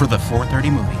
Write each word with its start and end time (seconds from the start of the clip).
for 0.00 0.06
the 0.06 0.18
430 0.18 0.70
movie. 0.70 0.96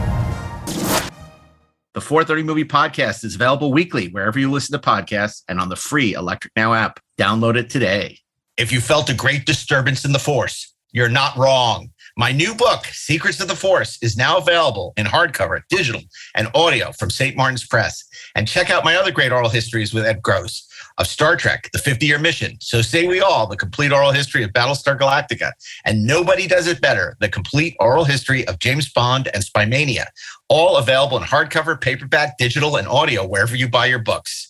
The 1.94 2.02
430 2.02 2.42
Movie 2.42 2.66
Podcast 2.66 3.24
is 3.24 3.34
available 3.34 3.72
weekly 3.72 4.08
wherever 4.08 4.38
you 4.38 4.50
listen 4.50 4.78
to 4.78 4.86
podcasts 4.86 5.42
and 5.48 5.58
on 5.58 5.70
the 5.70 5.76
free 5.76 6.12
Electric 6.12 6.52
Now 6.54 6.74
app. 6.74 7.00
Download 7.18 7.56
it 7.56 7.70
today. 7.70 8.18
If 8.58 8.70
you 8.70 8.82
felt 8.82 9.08
a 9.08 9.14
great 9.14 9.46
disturbance 9.46 10.04
in 10.04 10.12
the 10.12 10.18
Force, 10.18 10.74
you're 10.92 11.08
not 11.08 11.34
wrong. 11.38 11.92
My 12.18 12.30
new 12.30 12.54
book, 12.54 12.84
Secrets 12.92 13.40
of 13.40 13.48
the 13.48 13.56
Force, 13.56 13.98
is 14.02 14.18
now 14.18 14.36
available 14.36 14.92
in 14.98 15.06
hardcover, 15.06 15.62
digital, 15.70 16.02
and 16.34 16.48
audio 16.54 16.92
from 16.92 17.08
St. 17.08 17.34
Martin's 17.38 17.66
Press. 17.66 18.04
And 18.34 18.48
check 18.48 18.70
out 18.70 18.84
my 18.84 18.96
other 18.96 19.10
great 19.10 19.32
oral 19.32 19.48
histories 19.48 19.92
with 19.92 20.04
Ed 20.04 20.22
Gross 20.22 20.66
of 20.98 21.06
Star 21.06 21.36
Trek, 21.36 21.70
The 21.72 21.78
50 21.78 22.06
Year 22.06 22.18
Mission. 22.18 22.56
So 22.60 22.82
say 22.82 23.06
we 23.06 23.20
all, 23.20 23.46
the 23.46 23.56
complete 23.56 23.92
oral 23.92 24.12
history 24.12 24.42
of 24.42 24.50
Battlestar 24.50 24.98
Galactica. 24.98 25.52
And 25.84 26.06
nobody 26.06 26.46
does 26.46 26.66
it 26.66 26.80
better, 26.80 27.16
the 27.20 27.28
complete 27.28 27.74
oral 27.80 28.04
history 28.04 28.46
of 28.46 28.58
James 28.58 28.90
Bond 28.92 29.28
and 29.32 29.44
Spymania 29.44 30.06
all 30.50 30.76
available 30.76 31.16
in 31.16 31.22
hardcover, 31.22 31.80
paperback, 31.80 32.36
digital, 32.36 32.76
and 32.76 32.88
audio 32.88 33.26
wherever 33.26 33.56
you 33.56 33.68
buy 33.68 33.86
your 33.86 34.00
books. 34.00 34.49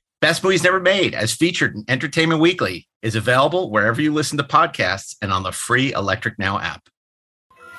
Best 0.21 0.43
Movies 0.43 0.63
Never 0.63 0.79
Made, 0.79 1.15
as 1.15 1.33
featured 1.33 1.73
in 1.73 1.83
Entertainment 1.87 2.39
Weekly, 2.39 2.87
is 3.01 3.15
available 3.15 3.71
wherever 3.71 3.99
you 3.99 4.13
listen 4.13 4.37
to 4.37 4.43
podcasts 4.43 5.15
and 5.19 5.33
on 5.33 5.41
the 5.41 5.51
free 5.51 5.91
Electric 5.93 6.37
Now 6.37 6.59
app. 6.59 6.89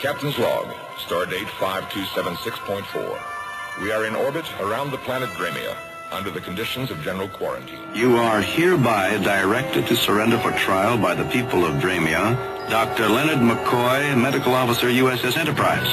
Captain's 0.00 0.36
log, 0.38 0.66
stardate 0.97 1.47
5276.4. 1.60 3.81
We 3.81 3.92
are 3.92 4.06
in 4.06 4.16
orbit 4.16 4.44
around 4.60 4.91
the 4.91 4.98
planet 4.98 5.28
Dramia, 5.31 5.76
under 6.10 6.32
the 6.32 6.41
conditions 6.41 6.91
of 6.91 7.00
general 7.02 7.28
quarantine. 7.28 7.78
You 7.94 8.16
are 8.16 8.42
hereby 8.42 9.19
directed 9.19 9.86
to 9.86 9.94
surrender 9.94 10.38
for 10.38 10.50
trial 10.50 10.98
by 10.98 11.14
the 11.14 11.31
people 11.31 11.64
of 11.64 11.75
Dramia, 11.75 12.36
Dr. 12.69 13.08
Leonard 13.08 13.38
McCoy, 13.38 14.20
Medical 14.20 14.54
Officer, 14.54 14.88
USS 14.88 15.36
Enterprise. 15.36 15.86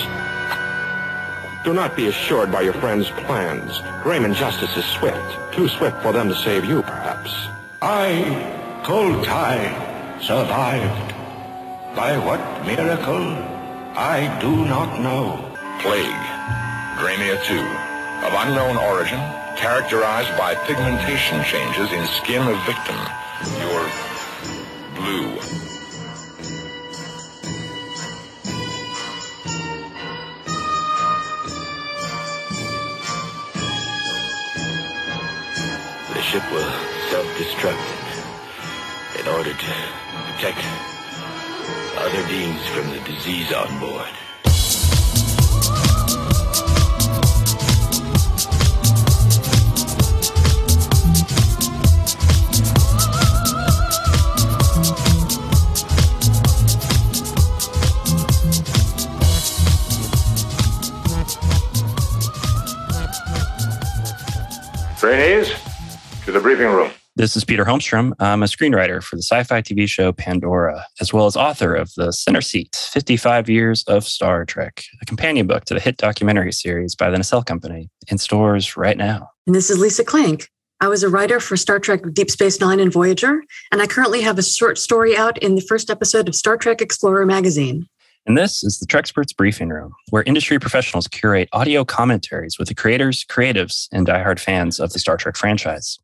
Do 1.65 1.73
not 1.73 1.95
be 1.95 2.07
assured 2.07 2.51
by 2.51 2.61
your 2.61 2.73
friend's 2.73 3.09
plans. 3.09 3.79
Dramian 4.03 4.33
Justice 4.33 4.77
is 4.77 4.85
swift. 4.85 5.53
Too 5.53 5.67
swift 5.67 6.01
for 6.01 6.13
them 6.13 6.29
to 6.29 6.35
save 6.35 6.63
you, 6.63 6.81
perhaps. 6.81 7.31
I, 7.81 8.81
Kol-Tai, 8.85 10.19
survived. 10.21 11.13
By 11.95 12.17
what 12.17 12.39
miracle? 12.65 13.35
I 13.97 14.37
do 14.39 14.55
not 14.65 15.01
know. 15.01 15.45
Plague, 15.81 16.25
Dramia 16.99 17.37
2, 17.43 17.55
of 18.25 18.33
unknown 18.47 18.77
origin, 18.77 19.19
characterized 19.57 20.37
by 20.37 20.55
pigmentation 20.65 21.43
changes 21.43 21.91
in 21.91 22.07
skin 22.07 22.47
of 22.47 22.57
victim. 22.65 22.95
Your 23.59 23.83
blue. 24.95 25.68
Ship 36.39 36.51
will 36.51 36.71
self-destruct 37.09 37.87
in 39.19 39.27
order 39.27 39.51
to 39.51 39.73
protect 40.25 40.63
other 41.97 42.27
beings 42.27 42.65
from 42.67 42.89
the 42.91 42.99
disease 43.01 43.51
on 43.51 43.79
board. 43.79 44.28
To 66.29 66.33
the 66.33 66.41
briefing 66.41 66.67
room. 66.67 66.91
This 67.15 67.35
is 67.35 67.43
Peter 67.43 67.65
Holmstrom. 67.65 68.13
I'm 68.19 68.43
a 68.43 68.45
screenwriter 68.45 69.01
for 69.01 69.15
the 69.15 69.23
sci 69.23 69.43
fi 69.45 69.63
TV 69.63 69.89
show 69.89 70.11
Pandora, 70.11 70.85
as 71.01 71.11
well 71.11 71.25
as 71.25 71.35
author 71.35 71.73
of 71.73 71.91
The 71.97 72.11
Center 72.11 72.39
Seat 72.39 72.75
55 72.75 73.49
Years 73.49 73.83
of 73.85 74.03
Star 74.03 74.45
Trek, 74.45 74.83
a 75.01 75.05
companion 75.05 75.47
book 75.47 75.65
to 75.65 75.73
the 75.73 75.79
hit 75.79 75.97
documentary 75.97 76.51
series 76.51 76.93
by 76.93 77.09
the 77.09 77.17
Nacelle 77.17 77.41
Company, 77.41 77.89
in 78.09 78.19
stores 78.19 78.77
right 78.77 78.95
now. 78.95 79.27
And 79.47 79.55
this 79.55 79.71
is 79.71 79.79
Lisa 79.79 80.05
Klink. 80.05 80.51
I 80.79 80.87
was 80.87 81.01
a 81.01 81.09
writer 81.09 81.39
for 81.39 81.57
Star 81.57 81.79
Trek 81.79 82.01
Deep 82.13 82.29
Space 82.29 82.61
Nine 82.61 82.79
and 82.79 82.93
Voyager, 82.93 83.41
and 83.71 83.81
I 83.81 83.87
currently 83.87 84.21
have 84.21 84.37
a 84.37 84.43
short 84.43 84.77
story 84.77 85.17
out 85.17 85.39
in 85.39 85.55
the 85.55 85.61
first 85.61 85.89
episode 85.89 86.27
of 86.27 86.35
Star 86.35 86.57
Trek 86.57 86.79
Explorer 86.79 87.25
magazine. 87.25 87.87
And 88.27 88.37
this 88.37 88.63
is 88.63 88.77
the 88.77 88.85
Trexperts 88.85 89.35
Briefing 89.35 89.69
Room, 89.69 89.93
where 90.11 90.21
industry 90.27 90.59
professionals 90.59 91.07
curate 91.07 91.49
audio 91.53 91.83
commentaries 91.83 92.59
with 92.59 92.67
the 92.67 92.75
creators, 92.75 93.25
creatives, 93.25 93.87
and 93.91 94.05
diehard 94.05 94.39
fans 94.39 94.79
of 94.79 94.93
the 94.93 94.99
Star 94.99 95.17
Trek 95.17 95.35
franchise. 95.35 95.97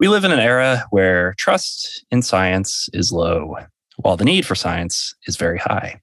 We 0.00 0.06
live 0.06 0.22
in 0.22 0.30
an 0.30 0.38
era 0.38 0.84
where 0.90 1.34
trust 1.38 2.04
in 2.12 2.22
science 2.22 2.88
is 2.92 3.10
low, 3.10 3.56
while 3.96 4.16
the 4.16 4.24
need 4.24 4.46
for 4.46 4.54
science 4.54 5.12
is 5.26 5.36
very 5.36 5.58
high. 5.58 6.00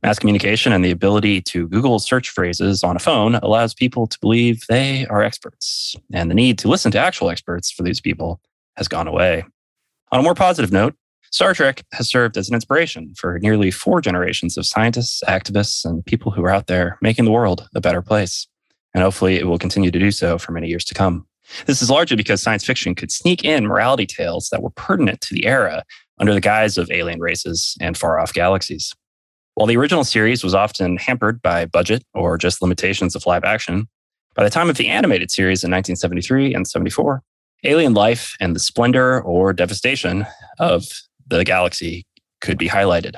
Mass 0.00 0.20
communication 0.20 0.72
and 0.72 0.84
the 0.84 0.92
ability 0.92 1.40
to 1.42 1.66
Google 1.66 1.98
search 1.98 2.30
phrases 2.30 2.84
on 2.84 2.94
a 2.94 3.00
phone 3.00 3.34
allows 3.36 3.74
people 3.74 4.06
to 4.06 4.18
believe 4.20 4.62
they 4.68 5.06
are 5.06 5.24
experts, 5.24 5.96
and 6.12 6.30
the 6.30 6.36
need 6.36 6.56
to 6.60 6.68
listen 6.68 6.92
to 6.92 7.00
actual 7.00 7.30
experts 7.30 7.72
for 7.72 7.82
these 7.82 8.00
people 8.00 8.40
has 8.76 8.86
gone 8.86 9.08
away. 9.08 9.44
On 10.12 10.20
a 10.20 10.22
more 10.22 10.36
positive 10.36 10.70
note, 10.70 10.94
Star 11.32 11.52
Trek 11.52 11.82
has 11.94 12.08
served 12.08 12.36
as 12.36 12.48
an 12.48 12.54
inspiration 12.54 13.12
for 13.16 13.40
nearly 13.40 13.72
four 13.72 14.00
generations 14.00 14.56
of 14.56 14.66
scientists, 14.66 15.20
activists, 15.26 15.84
and 15.84 16.06
people 16.06 16.30
who 16.30 16.44
are 16.44 16.50
out 16.50 16.68
there 16.68 16.96
making 17.02 17.24
the 17.24 17.32
world 17.32 17.68
a 17.74 17.80
better 17.80 18.02
place. 18.02 18.46
And 18.94 19.02
hopefully 19.02 19.34
it 19.34 19.48
will 19.48 19.58
continue 19.58 19.90
to 19.90 19.98
do 19.98 20.12
so 20.12 20.38
for 20.38 20.52
many 20.52 20.68
years 20.68 20.84
to 20.84 20.94
come. 20.94 21.26
This 21.66 21.82
is 21.82 21.90
largely 21.90 22.16
because 22.16 22.42
science 22.42 22.64
fiction 22.64 22.94
could 22.94 23.10
sneak 23.10 23.44
in 23.44 23.66
morality 23.66 24.06
tales 24.06 24.48
that 24.50 24.62
were 24.62 24.70
pertinent 24.70 25.20
to 25.22 25.34
the 25.34 25.46
era 25.46 25.84
under 26.18 26.34
the 26.34 26.40
guise 26.40 26.78
of 26.78 26.90
alien 26.90 27.20
races 27.20 27.76
and 27.80 27.96
far 27.96 28.18
off 28.18 28.32
galaxies. 28.32 28.92
While 29.54 29.66
the 29.66 29.76
original 29.76 30.04
series 30.04 30.42
was 30.42 30.54
often 30.54 30.96
hampered 30.96 31.42
by 31.42 31.66
budget 31.66 32.04
or 32.14 32.38
just 32.38 32.62
limitations 32.62 33.14
of 33.14 33.26
live 33.26 33.44
action, 33.44 33.88
by 34.34 34.44
the 34.44 34.50
time 34.50 34.70
of 34.70 34.78
the 34.78 34.88
animated 34.88 35.30
series 35.30 35.62
in 35.62 35.70
1973 35.70 36.54
and 36.54 36.66
74, 36.66 37.22
alien 37.64 37.92
life 37.92 38.34
and 38.40 38.56
the 38.56 38.60
splendor 38.60 39.20
or 39.20 39.52
devastation 39.52 40.26
of 40.58 40.86
the 41.26 41.44
galaxy 41.44 42.06
could 42.40 42.56
be 42.56 42.68
highlighted. 42.68 43.16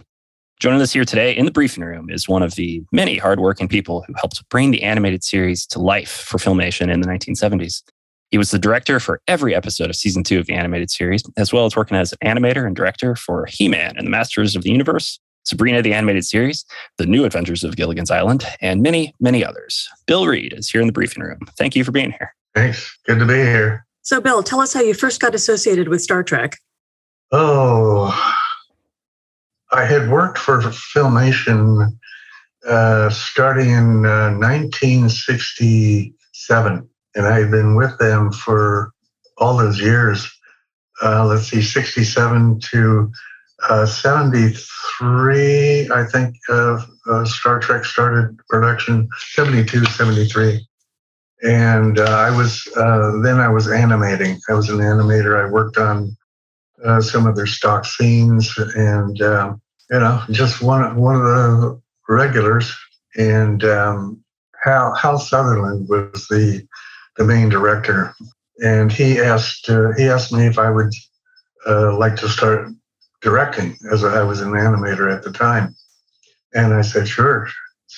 Joining 0.61 0.81
us 0.81 0.93
here 0.93 1.05
today 1.05 1.33
in 1.37 1.45
the 1.45 1.51
briefing 1.51 1.85
room 1.85 2.11
is 2.11 2.29
one 2.29 2.43
of 2.43 2.55
the 2.55 2.83
many 2.91 3.17
hardworking 3.17 3.69
people 3.69 4.03
who 4.07 4.15
helped 4.15 4.49
bring 4.49 4.71
the 4.71 4.83
animated 4.83 5.23
series 5.23 5.67
to 5.67 5.79
life 5.79 6.11
for 6.11 6.39
filmation 6.39 6.93
in 6.93 7.01
the 7.01 7.07
1970s. 7.07 7.83
He 8.31 8.39
was 8.39 8.51
the 8.51 8.59
director 8.59 8.99
for 8.99 9.21
every 9.29 9.55
episode 9.55 9.91
of 9.91 9.97
season 9.97 10.25
two 10.25 10.39
of 10.39 10.47
the 10.47 10.55
animated 10.55 10.91
series, 10.91 11.23
as 11.37 11.53
well 11.53 11.67
as 11.67 11.77
working 11.77 11.97
as 11.97 12.13
an 12.13 12.19
animator 12.25 12.67
and 12.67 12.75
director 12.75 13.15
for 13.15 13.47
He 13.47 13.69
Man 13.69 13.95
and 13.97 14.07
the 14.07 14.11
Masters 14.11 14.57
of 14.57 14.63
the 14.63 14.71
Universe, 14.71 15.21
Sabrina 15.45 15.83
the 15.83 15.93
Animated 15.93 16.25
Series, 16.25 16.65
The 16.99 17.07
New 17.07 17.25
Adventures 17.25 17.65
of 17.65 17.77
Gilligan's 17.77 18.11
Island, 18.11 18.45
and 18.61 18.83
many, 18.83 19.15
many 19.21 19.45
others. 19.45 19.89
Bill 20.07 20.27
Reed 20.27 20.55
is 20.55 20.71
here 20.71 20.81
in 20.81 20.87
the 20.87 20.93
briefing 20.93 21.23
room. 21.23 21.41
Thank 21.59 21.77
you 21.77 21.85
for 21.85 21.93
being 21.93 22.13
here. 22.13 22.35
Thanks. 22.55 22.99
Good 23.07 23.19
to 23.19 23.27
be 23.27 23.35
here. 23.35 23.85
So, 24.03 24.21
Bill, 24.21 24.43
tell 24.43 24.61
us 24.61 24.73
how 24.73 24.81
you 24.81 24.95
first 24.95 25.21
got 25.21 25.35
associated 25.35 25.89
with 25.89 26.03
Star 26.03 26.23
Trek. 26.23 26.57
Oh, 27.33 28.15
I 29.73 29.85
had 29.85 30.11
worked 30.11 30.39
for 30.39 30.61
Filmation 30.61 31.91
uh, 32.67 33.11
starting 33.11 33.71
in 33.71 34.07
uh, 34.07 34.31
1967, 34.39 36.89
and 37.15 37.27
I 37.27 37.41
had 37.41 37.51
been 37.51 37.75
with 37.75 37.99
them 37.99 38.33
for 38.33 38.93
all 39.39 39.57
those 39.57 39.81
years. 39.81 40.31
Uh, 41.03 41.27
let's 41.27 41.49
see, 41.49 41.63
67 41.63 42.61
to 42.61 43.11
uh, 43.69 43.87
73, 43.87 45.91
I 45.91 46.05
think, 46.05 46.37
uh, 46.49 46.81
Star 47.25 47.59
Trek 47.61 47.85
started 47.85 48.39
production, 48.49 49.09
72, 49.33 49.85
73. 49.87 50.67
And 51.43 51.99
uh, 51.99 52.05
I 52.05 52.31
was, 52.37 52.63
then 52.75 53.39
I 53.39 53.49
was 53.49 53.71
animating. 53.71 54.41
I 54.49 54.55
was 54.55 54.71
an 54.71 54.79
animator. 54.79 55.45
I 55.45 55.51
worked 55.51 55.79
on 55.79 56.17
some 57.01 57.27
of 57.27 57.37
their 57.37 57.47
stock 57.47 57.85
scenes 57.85 58.57
and, 58.77 59.21
um, 59.23 59.61
you 59.91 59.99
know, 59.99 60.23
just 60.31 60.63
one, 60.63 60.97
one 60.97 61.17
of 61.17 61.23
the 61.23 61.81
regulars. 62.09 62.75
And 63.17 63.65
um, 63.65 64.23
Hal, 64.63 64.95
Hal 64.95 65.19
Sutherland 65.19 65.89
was 65.89 66.27
the, 66.29 66.67
the 67.17 67.25
main 67.25 67.49
director. 67.49 68.15
And 68.63 68.93
he 68.93 69.19
asked, 69.19 69.67
he 69.67 70.05
asked 70.05 70.33
me 70.33 70.47
if 70.47 70.59
I 70.59 70.71
would 70.71 70.93
like 71.67 72.17
to 72.17 72.29
start 72.29 72.69
directing 73.23 73.77
as 73.91 74.05
I 74.05 74.23
was 74.23 74.41
an 74.41 74.53
animator 74.53 75.13
at 75.13 75.23
the 75.23 75.33
time. 75.33 75.75
And 76.55 76.73
I 76.73 76.83
said, 76.83 77.09
sure. 77.09 77.49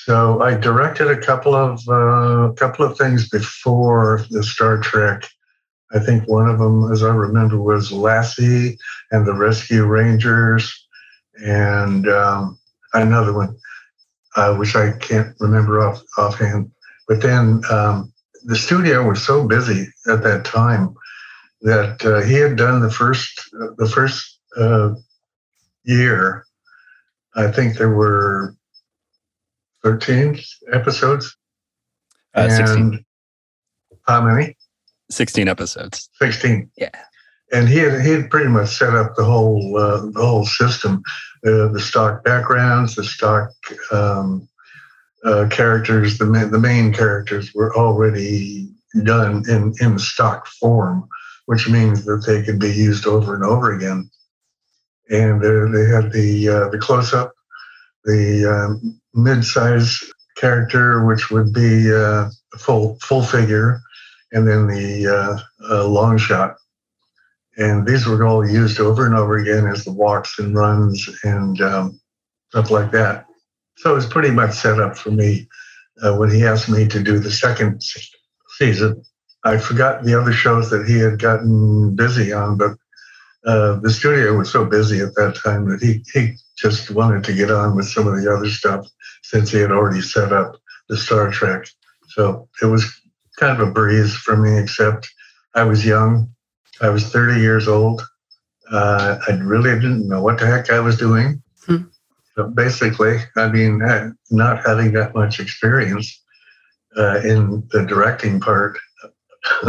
So 0.05 0.41
I 0.41 0.55
directed 0.55 1.09
a 1.09 1.21
couple 1.21 1.55
of 1.55 1.81
uh, 1.89 2.53
couple 2.53 2.85
of 2.85 2.97
things 2.97 3.29
before 3.29 4.25
the 4.31 4.43
Star 4.43 4.79
Trek. 4.79 5.27
I 5.93 5.99
think 5.99 6.29
one 6.29 6.49
of 6.49 6.59
them, 6.59 6.93
as 6.93 7.03
I 7.03 7.15
remember, 7.15 7.61
was 7.61 7.93
Lassie 7.93 8.79
and 9.11 9.27
the 9.27 9.35
Rescue 9.35 9.85
Rangers, 9.85 10.87
and 11.45 12.09
um, 12.09 12.59
another 12.93 13.33
one, 13.33 13.57
uh, 14.37 14.55
which 14.57 14.77
I 14.77 14.93
can't 14.93 15.35
remember 15.41 15.83
off 15.83 16.03
offhand. 16.19 16.71
But 17.09 17.23
then 17.23 17.63
um, 17.71 18.13
the 18.47 18.57
studio 18.57 19.07
was 19.07 19.23
so 19.23 19.47
busy 19.47 19.87
at 20.09 20.23
that 20.23 20.45
time 20.45 20.95
that 21.63 22.05
uh, 22.05 22.23
he 22.23 22.35
had 22.35 22.57
done 22.57 22.81
the 22.81 22.91
first 22.91 23.43
the 23.77 23.89
first 23.89 24.39
uh, 24.57 24.95
year, 25.85 26.45
I 27.35 27.51
think 27.51 27.77
there 27.77 27.95
were 27.95 28.55
13 29.83 30.39
episodes. 30.73 31.37
Uh, 32.35 32.49
16. 32.49 33.05
How 34.07 34.21
many? 34.21 34.57
16 35.11 35.49
episodes. 35.49 36.09
16. 36.21 36.71
Yeah. 36.77 36.91
And 37.53 37.69
he 37.69 37.79
had, 37.79 38.01
he 38.01 38.11
had 38.11 38.31
pretty 38.31 38.49
much 38.49 38.69
set 38.69 38.95
up 38.95 39.15
the 39.17 39.25
whole 39.25 39.77
uh, 39.79 40.07
the 40.07 40.27
whole 40.27 40.45
system, 40.45 41.03
uh, 41.47 41.69
the 41.69 41.81
stock 41.81 42.25
backgrounds, 42.25 42.97
the 42.97 43.05
stock 43.05 43.51
um, 43.93 44.49
uh, 45.27 45.49
characters, 45.49 46.19
the 46.19 46.25
the 46.51 46.59
main 46.59 46.93
characters 46.93 47.53
were 47.55 47.77
already 47.77 48.69
done 49.03 49.43
in 49.49 49.75
in 49.81 49.99
stock 49.99 50.47
form, 50.47 51.09
which 51.47 51.69
means 51.69 52.05
that 52.05 52.25
they 52.27 52.43
could 52.43 52.59
be 52.59 52.73
used 52.73 53.07
over 53.07 53.35
and 53.35 53.45
over 53.45 53.75
again 53.75 54.11
and 55.11 55.41
they 55.43 55.85
had 55.87 56.13
the 56.13 56.49
uh, 56.49 56.69
the 56.71 56.79
close 56.79 57.13
up, 57.13 57.33
the 58.05 58.45
um, 58.47 59.01
mid 59.15 59.45
size 59.45 60.03
character, 60.37 61.05
which 61.05 61.31
would 61.31 61.53
be 61.53 61.93
uh, 61.93 62.29
full 62.59 62.99
full 63.01 63.23
figure, 63.23 63.81
and 64.33 64.47
then 64.47 64.67
the 64.67 65.07
uh, 65.07 65.73
uh, 65.73 65.87
long 65.87 66.19
shot. 66.19 66.57
And 67.59 67.87
these 67.87 68.07
were 68.07 68.27
all 68.27 68.47
used 68.47 68.81
over 68.81 69.07
and 69.07 69.15
over 69.15 69.39
again 69.39 69.67
as 69.67 69.85
the 69.85 69.93
walks 69.93 70.39
and 70.39 70.55
runs 70.55 71.09
and 71.25 71.61
um, 71.63 72.01
stuff 72.51 72.71
like 72.71 72.91
that. 72.91 73.27
So 73.77 73.93
it 73.93 73.95
was 73.95 74.07
pretty 74.07 74.31
much 74.31 74.55
set 74.55 74.81
up 74.81 74.97
for 74.97 75.11
me 75.11 75.49
uh, 76.03 76.17
when 76.17 76.31
he 76.31 76.45
asked 76.45 76.69
me 76.69 76.87
to 76.89 77.03
do 77.03 77.19
the 77.19 77.31
second 77.31 77.83
season. 78.59 79.03
I 79.45 79.59
forgot 79.59 80.03
the 80.03 80.19
other 80.19 80.33
shows 80.33 80.71
that 80.71 80.87
he 80.87 80.99
had 80.99 81.21
gotten 81.21 81.95
busy 81.95 82.33
on, 82.33 82.57
but 82.57 82.73
uh, 83.47 83.79
the 83.81 83.91
studio 83.91 84.37
was 84.37 84.51
so 84.51 84.65
busy 84.65 85.01
at 85.01 85.15
that 85.15 85.37
time 85.37 85.69
that 85.71 85.81
he, 85.81 86.03
he 86.13 86.35
just 86.59 86.91
wanted 86.91 87.23
to 87.25 87.33
get 87.33 87.51
on 87.51 87.77
with 87.77 87.87
some 87.87 88.09
of 88.09 88.21
the 88.21 88.33
other 88.33 88.49
stuff 88.49 88.87
since 89.23 89.51
he 89.51 89.59
had 89.59 89.71
already 89.71 90.01
set 90.01 90.33
up 90.33 90.57
the 90.89 90.97
Star 90.97 91.31
Trek. 91.31 91.67
So 92.09 92.49
it 92.61 92.67
was 92.67 92.85
kind 93.39 93.61
of 93.61 93.69
a 93.69 93.71
breeze 93.71 94.15
for 94.17 94.37
me, 94.37 94.59
except 94.59 95.09
I 95.55 95.63
was 95.63 95.87
young. 95.87 96.31
I 96.81 96.89
was 96.89 97.09
30 97.09 97.41
years 97.41 97.69
old. 97.69 98.03
Uh, 98.71 99.19
I 99.29 99.33
really 99.35 99.75
didn't 99.75 100.09
know 100.09 100.23
what 100.23 100.39
the 100.39 100.47
heck 100.47 100.71
I 100.71 100.81
was 100.81 100.99
doing. 100.99 101.43
Hmm. 101.65 101.85
So 102.37 102.49
basically, 102.49 103.17
I 103.37 103.49
mean, 103.49 103.81
not 104.31 104.67
having 104.67 104.93
that 104.93 105.15
much 105.15 105.41
experience 105.41 106.23
uh, 106.97 107.21
in 107.21 107.67
the 107.73 107.85
directing 107.87 108.41
part, 108.41 108.79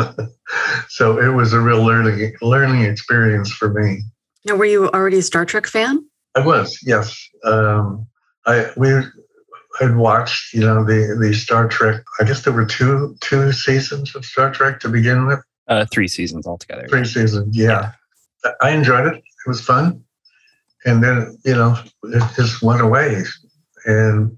so 0.89 1.19
it 1.19 1.29
was 1.29 1.53
a 1.53 1.59
real 1.59 1.83
learning 1.83 2.33
learning 2.41 2.83
experience 2.83 3.51
for 3.51 3.73
me. 3.73 4.01
Now, 4.45 4.55
were 4.55 4.65
you 4.65 4.89
already 4.89 5.19
a 5.19 5.21
Star 5.21 5.45
Trek 5.45 5.67
fan? 5.67 6.05
I 6.35 6.45
was, 6.45 6.77
yes. 6.83 7.17
Um, 7.43 8.07
I 8.45 8.71
we 8.75 8.89
had 9.79 9.95
watched, 9.95 10.53
you 10.53 10.61
know, 10.61 10.83
the 10.83 11.17
the 11.19 11.33
Star 11.33 11.67
Trek. 11.67 12.03
I 12.19 12.25
guess 12.25 12.43
there 12.43 12.53
were 12.53 12.65
two 12.65 13.15
two 13.21 13.51
seasons 13.51 14.13
of 14.15 14.25
Star 14.25 14.51
Trek 14.51 14.79
to 14.81 14.89
begin 14.89 15.25
with. 15.25 15.39
Uh, 15.67 15.85
three 15.91 16.07
seasons 16.07 16.47
altogether. 16.47 16.87
Three 16.87 17.05
seasons, 17.05 17.55
yeah. 17.55 17.91
yeah. 18.43 18.51
I 18.61 18.71
enjoyed 18.71 19.07
it. 19.07 19.15
It 19.15 19.49
was 19.49 19.59
fun, 19.59 20.03
and 20.87 21.03
then 21.03 21.37
you 21.43 21.53
know 21.53 21.77
it 22.03 22.23
just 22.35 22.63
went 22.63 22.81
away. 22.81 23.23
And 23.85 24.37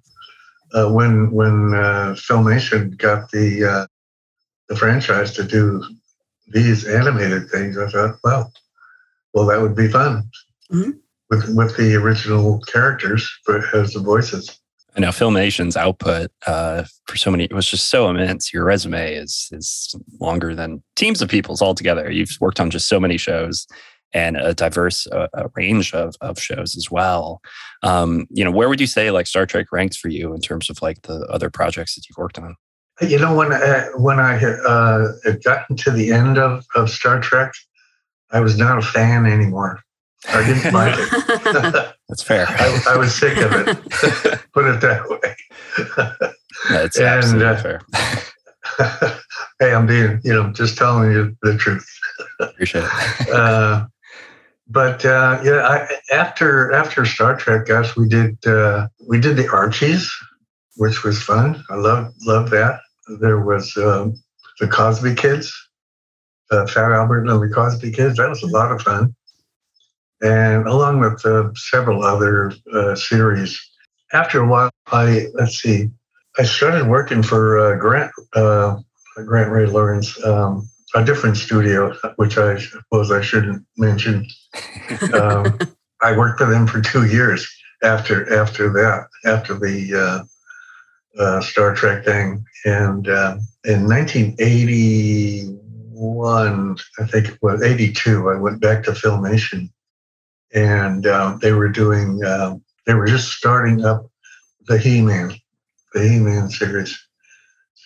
uh, 0.74 0.92
when 0.92 1.32
when 1.32 1.74
uh, 1.74 2.16
Filmation 2.18 2.98
got 2.98 3.32
the 3.32 3.66
uh, 3.66 3.88
the 4.68 4.76
franchise 4.76 5.32
to 5.34 5.44
do 5.44 5.84
these 6.48 6.86
animated 6.86 7.50
things, 7.50 7.78
I 7.78 7.88
thought, 7.90 8.16
well, 8.24 8.52
well, 9.34 9.46
that 9.46 9.62
would 9.62 9.76
be 9.76 9.88
fun 9.88 10.24
mm-hmm. 10.72 10.92
with 11.30 11.56
with 11.56 11.78
the 11.78 11.96
original 11.96 12.60
characters 12.62 13.30
for, 13.46 13.64
as 13.76 13.94
the 13.94 14.00
voices. 14.00 14.60
I 14.98 15.02
know 15.02 15.10
Filmation's 15.10 15.78
output 15.78 16.32
uh, 16.48 16.84
for 17.06 17.16
so 17.16 17.30
many 17.30 17.44
it 17.44 17.54
was 17.54 17.70
just 17.70 17.90
so 17.90 18.10
immense. 18.10 18.52
Your 18.52 18.66
resume 18.66 19.14
is 19.14 19.50
is 19.52 19.96
longer 20.20 20.56
than 20.56 20.84
teams 20.96 21.22
of 21.22 21.30
people's 21.30 21.62
altogether. 21.62 22.10
You've 22.10 22.36
worked 22.42 22.60
on 22.60 22.72
just 22.72 22.88
so 22.88 23.00
many 23.00 23.18
shows 23.18 23.68
and 24.14 24.38
a 24.38 24.54
diverse 24.54 25.08
uh, 25.08 25.28
a 25.34 25.50
range 25.56 25.94
of, 25.94 26.16
of 26.22 26.40
shows 26.40 26.76
as 26.76 26.90
well. 26.90 27.42
Um, 27.84 28.28
you 28.32 28.44
know, 28.44 28.52
where 28.52 28.70
would 28.70 28.82
you 28.82 28.88
say 28.88 29.12
like 29.12 29.28
Star 29.28 29.46
Trek 29.46 29.68
ranks 29.72 29.98
for 29.98 30.10
you 30.10 30.34
in 30.34 30.42
terms 30.42 30.70
of 30.70 30.82
like 30.82 31.04
the 31.04 31.26
other 31.28 31.50
projects 31.50 31.96
that 31.96 32.08
you've 32.10 32.18
worked 32.18 32.40
on? 32.40 32.56
You 33.02 33.18
know, 33.18 33.36
when 33.36 33.54
uh, 33.54 33.86
when 33.96 34.20
I 34.20 34.44
uh, 34.44 35.08
had 35.24 35.44
gotten 35.44 35.78
to 35.78 35.92
the 35.92 36.12
end 36.12 36.38
of, 36.38 36.66
of 36.76 36.90
Star 36.90 37.20
Trek, 37.22 37.54
I 38.32 38.42
was 38.42 38.58
not 38.58 38.78
a 38.78 38.82
fan 38.82 39.26
anymore. 39.26 39.80
I 40.28 40.46
didn't 40.46 40.74
like 40.74 40.96
it. 40.98 41.96
That's 42.10 42.24
fair. 42.24 42.46
I, 42.50 42.84
I, 42.90 42.98
was 42.98 43.16
sick 43.16 43.38
of 43.38 43.54
it. 43.54 43.78
Put 44.54 44.66
it 44.66 44.82
that 44.82 45.08
way. 45.10 45.36
That's 46.70 46.98
and, 46.98 47.08
absolutely 47.08 47.46
uh, 47.46 47.58
fair. 47.58 47.82
hey, 49.60 49.74
I'm 49.74 49.86
being, 49.86 50.20
you 50.24 50.34
know, 50.34 50.52
just 50.52 50.78
telling 50.78 51.12
you 51.12 51.38
the 51.42 51.58
truth. 51.58 51.88
Appreciate 52.40 52.84
it. 52.84 53.30
Uh, 53.30 53.86
but 54.70 55.04
uh, 55.04 55.42
yeah, 55.44 55.68
I, 55.68 56.14
after 56.14 56.72
after 56.72 57.06
Star 57.06 57.36
Trek, 57.36 57.66
gosh, 57.66 57.98
we 57.98 58.08
did 58.08 58.46
uh, 58.46 58.88
we 59.08 59.20
did 59.20 59.36
the 59.36 59.50
Archies, 59.50 60.12
which 60.78 61.04
was 61.04 61.22
fun. 61.22 61.64
I 61.70 61.76
love 61.76 62.14
love 62.22 62.52
that. 62.52 62.80
There 63.20 63.40
was 63.40 63.76
um, 63.78 64.22
the 64.60 64.68
Cosby 64.68 65.16
Kids, 65.16 65.52
uh, 66.52 66.68
Fat 66.68 66.92
Albert 66.92 67.28
and 67.28 67.42
the 67.42 67.54
Cosby 67.54 67.92
Kids. 67.92 68.18
That 68.18 68.30
was 68.30 68.44
a 68.44 68.48
lot 68.48 68.72
of 68.72 68.82
fun. 68.82 69.16
And 70.22 70.68
along 70.68 71.00
with 71.00 71.26
uh, 71.26 71.50
several 71.56 72.04
other 72.04 72.54
uh, 72.74 72.94
series. 72.96 73.60
After 74.12 74.42
a 74.42 74.48
while, 74.48 74.72
I, 74.88 75.28
let's 75.34 75.60
see, 75.62 75.90
I 76.38 76.44
started 76.44 76.88
working 76.88 77.22
for 77.24 77.60
uh, 77.60 77.78
Grant, 77.78 78.12
Grantray-Lawrence, 78.36 80.24
um, 80.26 80.68
a 80.96 81.04
different 81.04 81.38
studio, 81.38 81.94
which 82.16 82.38
I 82.38 82.58
suppose 82.58 83.12
I 83.12 83.22
shouldn't 83.22 83.66
mention. 83.78 84.26
Um, 85.14 85.60
I 86.02 86.18
worked 86.18 86.40
for 86.40 86.50
them 86.50 86.66
for 86.66 86.82
two 86.82 87.06
years 87.06 87.48
after 87.84 88.34
after 88.34 88.74
that, 88.74 89.08
after 89.26 89.54
the 89.54 89.94
uh, 89.94 90.24
uh, 91.22 91.42
Star 91.42 91.76
Trek 91.76 92.06
thing. 92.06 92.44
And 92.66 93.08
uh, 93.08 93.38
in 93.66 93.88
1981, 93.88 96.78
I 97.00 97.06
think 97.06 97.28
it 97.28 97.38
was 97.42 97.62
82, 97.62 98.30
I 98.30 98.36
went 98.36 98.62
back 98.62 98.84
to 98.84 98.92
Filmation 98.92 99.70
and 100.54 101.06
um, 101.06 101.40
they 101.40 101.52
were 101.52 101.70
doing, 101.70 102.24
um, 102.26 102.64
they 102.86 102.94
were 102.94 103.06
just 103.06 103.34
starting 103.34 103.86
up 103.86 104.10
the 104.68 104.78
He 104.78 105.02
Man, 105.02 105.34
the 105.94 106.08
He 106.08 106.20
Man 106.20 106.50
series. 106.50 106.98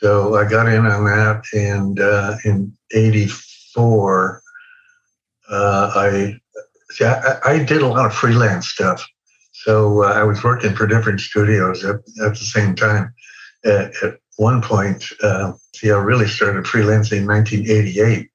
So 0.04 0.36
I 0.36 0.44
got 0.44 0.68
in 0.68 0.86
on 0.86 1.06
that, 1.06 1.46
and 1.54 1.98
uh, 1.98 2.36
in 2.44 2.76
'84, 2.92 4.44
uh, 5.50 5.92
I, 5.96 6.36
see, 6.90 7.06
I 7.06 7.40
I 7.46 7.64
did 7.64 7.82
a 7.82 7.88
lot 7.88 8.06
of 8.06 8.14
freelance 8.14 8.68
stuff. 8.68 9.08
So 9.54 10.04
uh, 10.04 10.08
I 10.08 10.24
was 10.24 10.44
working 10.44 10.76
for 10.76 10.88
different 10.88 11.22
studios 11.22 11.86
at, 11.86 11.96
at 12.22 12.32
the 12.32 12.36
same 12.36 12.76
time. 12.76 13.14
At, 13.64 13.94
at 14.04 14.20
one 14.36 14.62
point, 14.62 15.06
uh, 15.24 15.54
see, 15.74 15.90
I 15.90 15.96
really 15.96 16.28
started 16.28 16.66
freelancing 16.66 17.20
in 17.20 17.28
1988. 17.28 18.30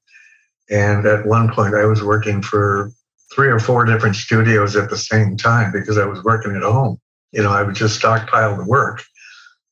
And 0.71 1.05
at 1.05 1.27
one 1.27 1.53
point, 1.53 1.75
I 1.75 1.85
was 1.85 2.01
working 2.01 2.41
for 2.41 2.91
three 3.31 3.49
or 3.49 3.59
four 3.59 3.85
different 3.85 4.15
studios 4.15 4.75
at 4.75 4.89
the 4.89 4.97
same 4.97 5.37
time 5.37 5.71
because 5.71 5.99
I 5.99 6.05
was 6.05 6.23
working 6.23 6.55
at 6.55 6.63
home. 6.63 6.99
You 7.31 7.43
know, 7.43 7.51
I 7.51 7.61
would 7.61 7.75
just 7.75 7.97
stockpile 7.97 8.57
the 8.57 8.65
work 8.65 9.03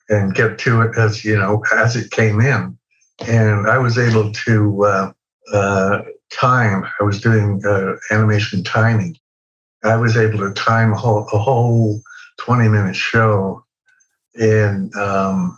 and 0.09 0.33
get 0.33 0.57
to 0.59 0.81
it 0.81 0.97
as 0.97 1.23
you 1.25 1.37
know 1.37 1.63
as 1.73 1.95
it 1.95 2.11
came 2.11 2.39
in. 2.41 2.77
And 3.27 3.67
I 3.67 3.77
was 3.77 3.97
able 3.97 4.31
to 4.31 4.85
uh, 4.85 5.11
uh, 5.53 6.01
time. 6.31 6.85
I 6.99 7.03
was 7.03 7.19
doing 7.21 7.61
uh, 7.65 7.93
animation 8.11 8.63
timing. 8.63 9.17
I 9.83 9.95
was 9.95 10.17
able 10.17 10.39
to 10.39 10.53
time 10.53 10.93
a 10.93 10.97
whole, 10.97 11.27
a 11.33 11.37
whole 11.37 12.01
twenty 12.37 12.67
minute 12.67 12.95
show 12.95 13.63
in 14.35 14.91
um, 14.99 15.57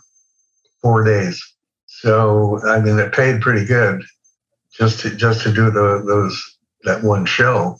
four 0.82 1.04
days. 1.04 1.42
So 1.86 2.60
I 2.66 2.80
mean, 2.80 2.98
it 2.98 3.12
paid 3.12 3.42
pretty 3.42 3.66
good 3.66 4.02
just 4.72 5.00
to 5.00 5.14
just 5.14 5.42
to 5.42 5.52
do 5.52 5.70
the, 5.70 6.02
those 6.06 6.58
that 6.84 7.02
one 7.02 7.26
show. 7.26 7.78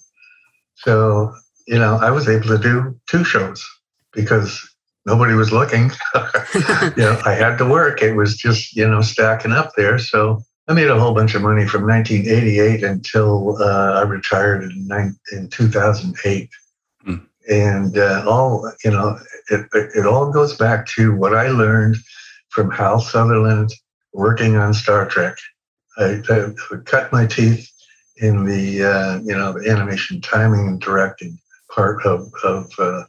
So 0.76 1.32
you 1.66 1.78
know, 1.78 1.96
I 1.96 2.10
was 2.10 2.28
able 2.28 2.48
to 2.48 2.58
do 2.58 2.98
two 3.08 3.24
shows 3.24 3.64
because 4.12 4.69
nobody 5.06 5.34
was 5.34 5.52
looking. 5.52 5.90
you 6.14 6.92
know, 6.96 7.20
I 7.24 7.34
had 7.38 7.56
to 7.58 7.68
work. 7.68 8.02
It 8.02 8.14
was 8.14 8.36
just, 8.36 8.76
you 8.76 8.88
know, 8.88 9.00
stacking 9.00 9.52
up 9.52 9.72
there. 9.76 9.98
So 9.98 10.42
I 10.68 10.72
made 10.72 10.88
a 10.88 10.98
whole 10.98 11.14
bunch 11.14 11.34
of 11.34 11.42
money 11.42 11.66
from 11.66 11.86
1988 11.86 12.84
until 12.84 13.60
uh, 13.62 14.00
I 14.00 14.02
retired 14.02 14.62
in, 14.62 14.86
nine, 14.86 15.16
in 15.32 15.48
2008. 15.48 16.48
Mm. 17.06 17.26
And 17.50 17.98
uh, 17.98 18.24
all, 18.26 18.70
you 18.84 18.90
know, 18.90 19.18
it, 19.50 19.66
it 19.72 20.06
all 20.06 20.30
goes 20.30 20.56
back 20.56 20.86
to 20.88 21.14
what 21.16 21.34
I 21.34 21.48
learned 21.48 21.96
from 22.50 22.70
Hal 22.70 23.00
Sutherland 23.00 23.70
working 24.12 24.56
on 24.56 24.74
Star 24.74 25.06
Trek. 25.06 25.36
I, 25.98 26.20
I 26.28 26.76
cut 26.84 27.12
my 27.12 27.26
teeth 27.26 27.68
in 28.18 28.44
the, 28.44 28.84
uh, 28.84 29.20
you 29.20 29.36
know, 29.36 29.52
the 29.52 29.68
animation 29.70 30.20
timing 30.20 30.68
and 30.68 30.80
directing 30.80 31.38
part 31.74 32.04
of, 32.04 32.30
of 32.44 32.70
uh, 32.78 33.04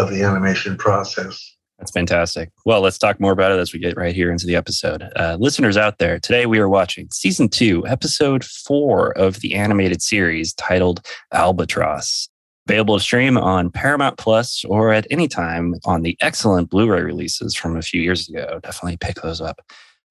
of 0.00 0.10
the 0.10 0.22
animation 0.22 0.76
process. 0.76 1.56
That's 1.78 1.92
fantastic. 1.92 2.50
Well, 2.66 2.82
let's 2.82 2.98
talk 2.98 3.20
more 3.20 3.32
about 3.32 3.52
it 3.52 3.58
as 3.58 3.72
we 3.72 3.78
get 3.78 3.96
right 3.96 4.14
here 4.14 4.30
into 4.30 4.46
the 4.46 4.54
episode. 4.54 5.02
Uh, 5.16 5.38
listeners 5.40 5.78
out 5.78 5.98
there, 5.98 6.18
today 6.18 6.44
we 6.44 6.58
are 6.58 6.68
watching 6.68 7.08
season 7.10 7.48
two, 7.48 7.86
episode 7.86 8.44
four 8.44 9.16
of 9.16 9.40
the 9.40 9.54
animated 9.54 10.02
series 10.02 10.52
titled 10.54 11.00
Albatross. 11.32 12.28
Available 12.68 12.98
to 12.98 13.02
stream 13.02 13.38
on 13.38 13.70
Paramount 13.70 14.18
Plus 14.18 14.62
or 14.66 14.92
at 14.92 15.06
any 15.10 15.26
time 15.26 15.74
on 15.86 16.02
the 16.02 16.16
excellent 16.20 16.68
Blu 16.68 16.90
ray 16.90 17.02
releases 17.02 17.54
from 17.54 17.76
a 17.76 17.82
few 17.82 18.02
years 18.02 18.28
ago. 18.28 18.60
Definitely 18.62 18.98
pick 18.98 19.22
those 19.22 19.40
up. 19.40 19.60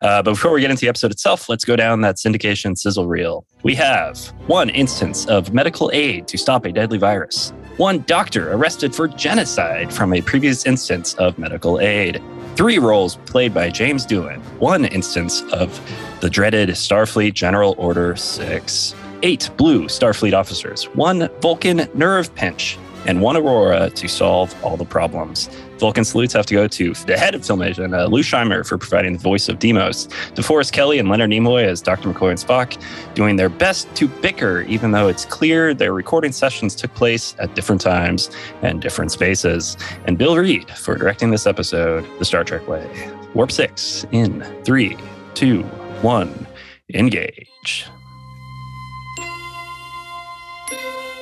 Uh, 0.01 0.21
but 0.23 0.31
before 0.31 0.51
we 0.51 0.61
get 0.61 0.71
into 0.71 0.81
the 0.81 0.87
episode 0.87 1.11
itself, 1.11 1.49
let's 1.49 1.65
go 1.65 1.75
down 1.75 2.01
that 2.01 2.15
syndication 2.15 2.77
sizzle 2.77 3.07
reel. 3.07 3.45
We 3.63 3.75
have 3.75 4.17
one 4.47 4.69
instance 4.69 5.25
of 5.25 5.53
medical 5.53 5.91
aid 5.93 6.27
to 6.29 6.37
stop 6.37 6.65
a 6.65 6.71
deadly 6.71 6.97
virus, 6.97 7.51
one 7.77 8.03
doctor 8.07 8.51
arrested 8.53 8.95
for 8.95 9.07
genocide 9.07 9.93
from 9.93 10.13
a 10.13 10.21
previous 10.21 10.65
instance 10.65 11.13
of 11.15 11.37
medical 11.37 11.79
aid, 11.79 12.21
three 12.55 12.77
roles 12.77 13.17
played 13.25 13.53
by 13.53 13.69
James 13.69 14.05
Doohan, 14.05 14.39
one 14.59 14.85
instance 14.85 15.41
of 15.53 15.79
the 16.21 16.29
dreaded 16.29 16.69
Starfleet 16.69 17.33
General 17.33 17.75
Order 17.77 18.15
6, 18.15 18.95
eight 19.23 19.49
blue 19.57 19.85
Starfleet 19.85 20.33
officers, 20.33 20.85
one 20.95 21.29
Vulcan 21.41 21.89
nerve 21.93 22.33
pinch, 22.35 22.77
and 23.05 23.21
one 23.21 23.37
Aurora 23.37 23.89
to 23.91 24.07
solve 24.07 24.53
all 24.63 24.77
the 24.77 24.85
problems. 24.85 25.49
Vulcan 25.79 26.03
salutes 26.03 26.33
have 26.33 26.45
to 26.47 26.53
go 26.53 26.67
to 26.67 26.93
the 26.93 27.17
head 27.17 27.33
of 27.33 27.41
Filmation, 27.41 27.97
uh, 27.97 28.07
Lou 28.07 28.21
Scheimer, 28.21 28.67
for 28.67 28.77
providing 28.77 29.13
the 29.13 29.19
voice 29.19 29.47
of 29.47 29.59
Demos, 29.59 30.07
DeForest 30.35 30.73
Kelley 30.73 30.99
and 30.99 31.09
Leonard 31.09 31.29
Nimoy 31.29 31.63
as 31.63 31.81
Dr. 31.81 32.09
McCoy 32.09 32.31
and 32.31 32.39
Spock, 32.39 32.77
doing 33.15 33.37
their 33.37 33.47
best 33.47 33.93
to 33.95 34.09
bicker, 34.09 34.61
even 34.63 34.91
though 34.91 35.07
it's 35.07 35.23
clear 35.23 35.73
their 35.73 35.93
recording 35.93 36.33
sessions 36.33 36.75
took 36.75 36.93
place 36.95 37.33
at 37.39 37.55
different 37.55 37.79
times 37.79 38.29
and 38.61 38.81
different 38.81 39.11
spaces. 39.11 39.77
And 40.05 40.17
Bill 40.17 40.35
Reed 40.35 40.69
for 40.71 40.97
directing 40.97 41.31
this 41.31 41.47
episode, 41.47 42.05
The 42.19 42.25
Star 42.25 42.43
Trek 42.43 42.67
Way. 42.67 42.85
Warp 43.33 43.51
6 43.51 44.05
in 44.11 44.41
three, 44.65 44.97
two, 45.33 45.63
one, 46.01 46.45
engage. 46.93 47.85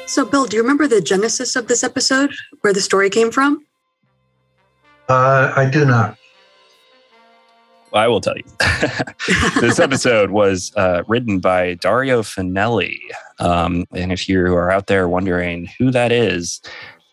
So, 0.08 0.26
Bill, 0.26 0.46
do 0.46 0.56
you 0.56 0.64
remember 0.64 0.88
the 0.88 1.02
genesis 1.02 1.56
of 1.56 1.68
this 1.68 1.84
episode, 1.84 2.34
where 2.62 2.74
the 2.74 2.82
story 2.82 3.10
came 3.10 3.30
from? 3.30 3.67
Uh, 5.10 5.54
I 5.56 5.70
do 5.70 5.86
not. 5.86 6.18
I 7.94 8.08
will 8.08 8.22
tell 8.22 8.36
you. 8.36 8.44
this 9.62 9.80
episode 9.80 10.32
was 10.32 10.74
uh, 10.76 11.04
written 11.08 11.40
by 11.40 11.76
Dario 11.76 12.22
Finelli. 12.22 13.00
Um, 13.40 13.86
and 13.94 14.12
if 14.12 14.28
you 14.28 14.54
are 14.54 14.72
out 14.72 14.88
there 14.88 15.08
wondering 15.08 15.70
who 15.78 15.92
that 15.92 16.12
is, 16.12 16.62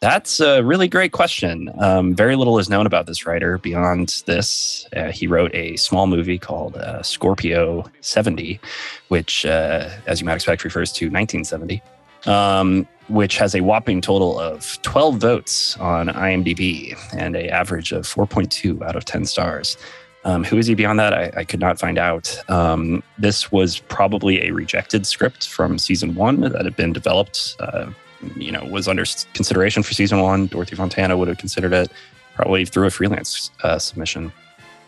that's 0.01 0.41
a 0.41 0.63
really 0.63 0.89
great 0.89 1.13
question. 1.13 1.71
Um, 1.79 2.15
very 2.15 2.37
little 2.37 2.59
is 2.59 2.69
known 2.69 2.87
about 2.87 3.07
this 3.07 3.25
writer 3.25 3.57
beyond 3.59 4.23
this. 4.27 4.87
Uh, 4.95 5.11
he 5.11 5.27
wrote 5.27 5.55
a 5.55 5.77
small 5.77 6.07
movie 6.07 6.39
called 6.39 6.77
uh, 6.77 7.03
Scorpio 7.03 7.85
70, 8.01 8.61
which, 9.09 9.47
uh, 9.47 9.89
as 10.07 10.21
you 10.21 10.27
might 10.27 10.35
expect, 10.35 10.65
refers 10.65 10.93
to 10.93 11.07
1970 11.07 11.83
um, 12.27 12.87
which 13.09 13.37
has 13.37 13.55
a 13.55 13.61
whopping 13.61 14.01
total 14.01 14.39
of 14.39 14.81
12 14.83 15.17
votes 15.17 15.77
on 15.79 16.09
IMDb 16.09 16.97
and 17.15 17.37
a 17.37 17.49
average 17.49 17.93
of 17.93 18.05
4.2 18.05 18.83
out 18.83 18.97
of 18.97 19.05
10 19.05 19.27
stars. 19.27 19.77
Um, 20.25 20.43
who 20.43 20.57
is 20.57 20.67
he 20.67 20.75
beyond 20.75 20.99
that? 21.01 21.13
I, 21.13 21.33
I 21.37 21.45
could 21.45 21.61
not 21.61 21.79
find 21.79 21.99
out. 21.99 22.39
Um, 22.49 23.03
this 23.19 23.53
was 23.53 23.81
probably 23.81 24.47
a 24.47 24.53
rejected 24.53 25.07
script 25.07 25.49
from 25.49 25.79
season 25.79 26.15
one 26.15 26.41
that 26.41 26.65
had 26.65 26.77
been 26.77 26.95
developed. 26.95 27.57
Uh, 27.61 27.91
you 28.37 28.51
know, 28.51 28.65
was 28.65 28.89
under 28.89 29.05
consideration 29.35 29.83
for 29.83 29.93
season 29.93 30.21
one. 30.21 30.47
Dorothy 30.47 30.77
Fontana 30.77 31.17
would 31.19 31.29
have 31.29 31.37
considered 31.37 31.75
it 31.75 31.93
probably 32.35 32.65
through 32.65 32.87
a 32.87 32.91
freelance 32.91 33.51
uh, 33.63 33.79
submission. 33.79 34.33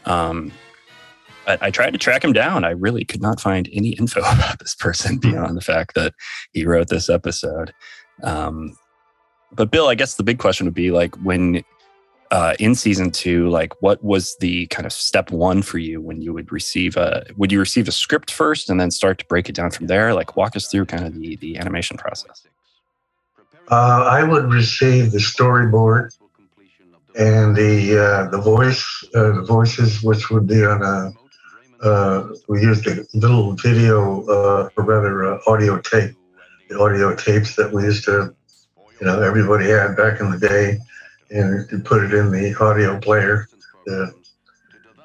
Um, 0.06 0.52
I, 1.46 1.58
I, 1.62 1.70
tried 1.70 1.92
to 1.92 1.98
track 1.98 2.24
him 2.24 2.32
down. 2.32 2.64
I 2.64 2.70
really 2.70 3.04
could 3.04 3.22
not 3.22 3.40
find 3.40 3.68
any 3.72 3.90
info 3.90 4.20
about 4.32 4.58
this 4.58 4.74
person 4.74 5.14
hmm. 5.16 5.30
beyond 5.30 5.56
the 5.56 5.62
fact 5.62 5.94
that 5.94 6.14
he 6.52 6.64
wrote 6.64 6.88
this 6.88 7.08
episode. 7.08 7.72
Um, 8.22 8.76
but 9.52 9.70
Bill, 9.70 9.88
I 9.88 9.94
guess 9.94 10.14
the 10.14 10.22
big 10.22 10.38
question 10.38 10.66
would 10.66 10.74
be 10.74 10.90
like 10.90 11.14
when 11.16 11.62
uh, 12.30 12.54
in 12.58 12.74
season 12.74 13.10
two, 13.10 13.48
like 13.48 13.80
what 13.80 14.02
was 14.02 14.36
the 14.40 14.66
kind 14.66 14.86
of 14.86 14.92
step 14.92 15.30
one 15.30 15.62
for 15.62 15.78
you 15.78 16.00
when 16.00 16.20
you 16.20 16.32
would 16.32 16.50
receive 16.50 16.96
a 16.96 17.24
would 17.36 17.52
you 17.52 17.58
receive 17.58 17.88
a 17.88 17.92
script 17.92 18.30
first 18.30 18.68
and 18.68 18.80
then 18.80 18.90
start 18.90 19.18
to 19.18 19.24
break 19.26 19.48
it 19.48 19.54
down 19.54 19.70
from 19.70 19.86
there? 19.86 20.14
Like 20.14 20.36
walk 20.36 20.56
us 20.56 20.66
through 20.66 20.86
kind 20.86 21.04
of 21.04 21.14
the 21.14 21.36
the 21.36 21.58
animation 21.58 21.96
process. 21.96 22.46
Uh, 23.70 24.04
I 24.08 24.22
would 24.22 24.52
receive 24.52 25.12
the 25.12 25.18
storyboard 25.18 26.16
and 27.16 27.54
the 27.54 27.98
uh, 27.98 28.30
the 28.30 28.38
voice 28.38 29.04
uh, 29.14 29.32
the 29.32 29.42
voices, 29.42 30.02
which 30.02 30.30
would 30.30 30.46
be 30.46 30.64
on 30.64 30.82
a 30.82 31.12
uh, 31.82 32.28
we 32.48 32.62
used 32.62 32.86
a 32.86 33.04
little 33.14 33.54
video, 33.54 34.26
uh, 34.26 34.68
or 34.76 34.84
rather 34.84 35.34
uh, 35.34 35.38
audio 35.46 35.78
tape, 35.80 36.14
the 36.68 36.78
audio 36.78 37.14
tapes 37.14 37.56
that 37.56 37.72
we 37.72 37.84
used 37.84 38.04
to, 38.04 38.34
you 39.00 39.06
know, 39.06 39.22
everybody 39.22 39.66
had 39.66 39.96
back 39.96 40.20
in 40.20 40.30
the 40.30 40.38
day, 40.38 40.78
and 41.30 41.70
you 41.70 41.78
put 41.80 42.02
it 42.02 42.14
in 42.14 42.30
the 42.30 42.54
audio 42.60 42.98
player, 42.98 43.48
uh, 43.90 44.06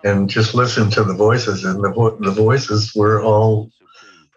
and 0.03 0.29
just 0.29 0.55
listen 0.55 0.89
to 0.91 1.03
the 1.03 1.13
voices. 1.13 1.65
And 1.65 1.83
the, 1.83 1.91
vo- 1.91 2.17
the 2.17 2.31
voices 2.31 2.93
were 2.95 3.21
all 3.21 3.69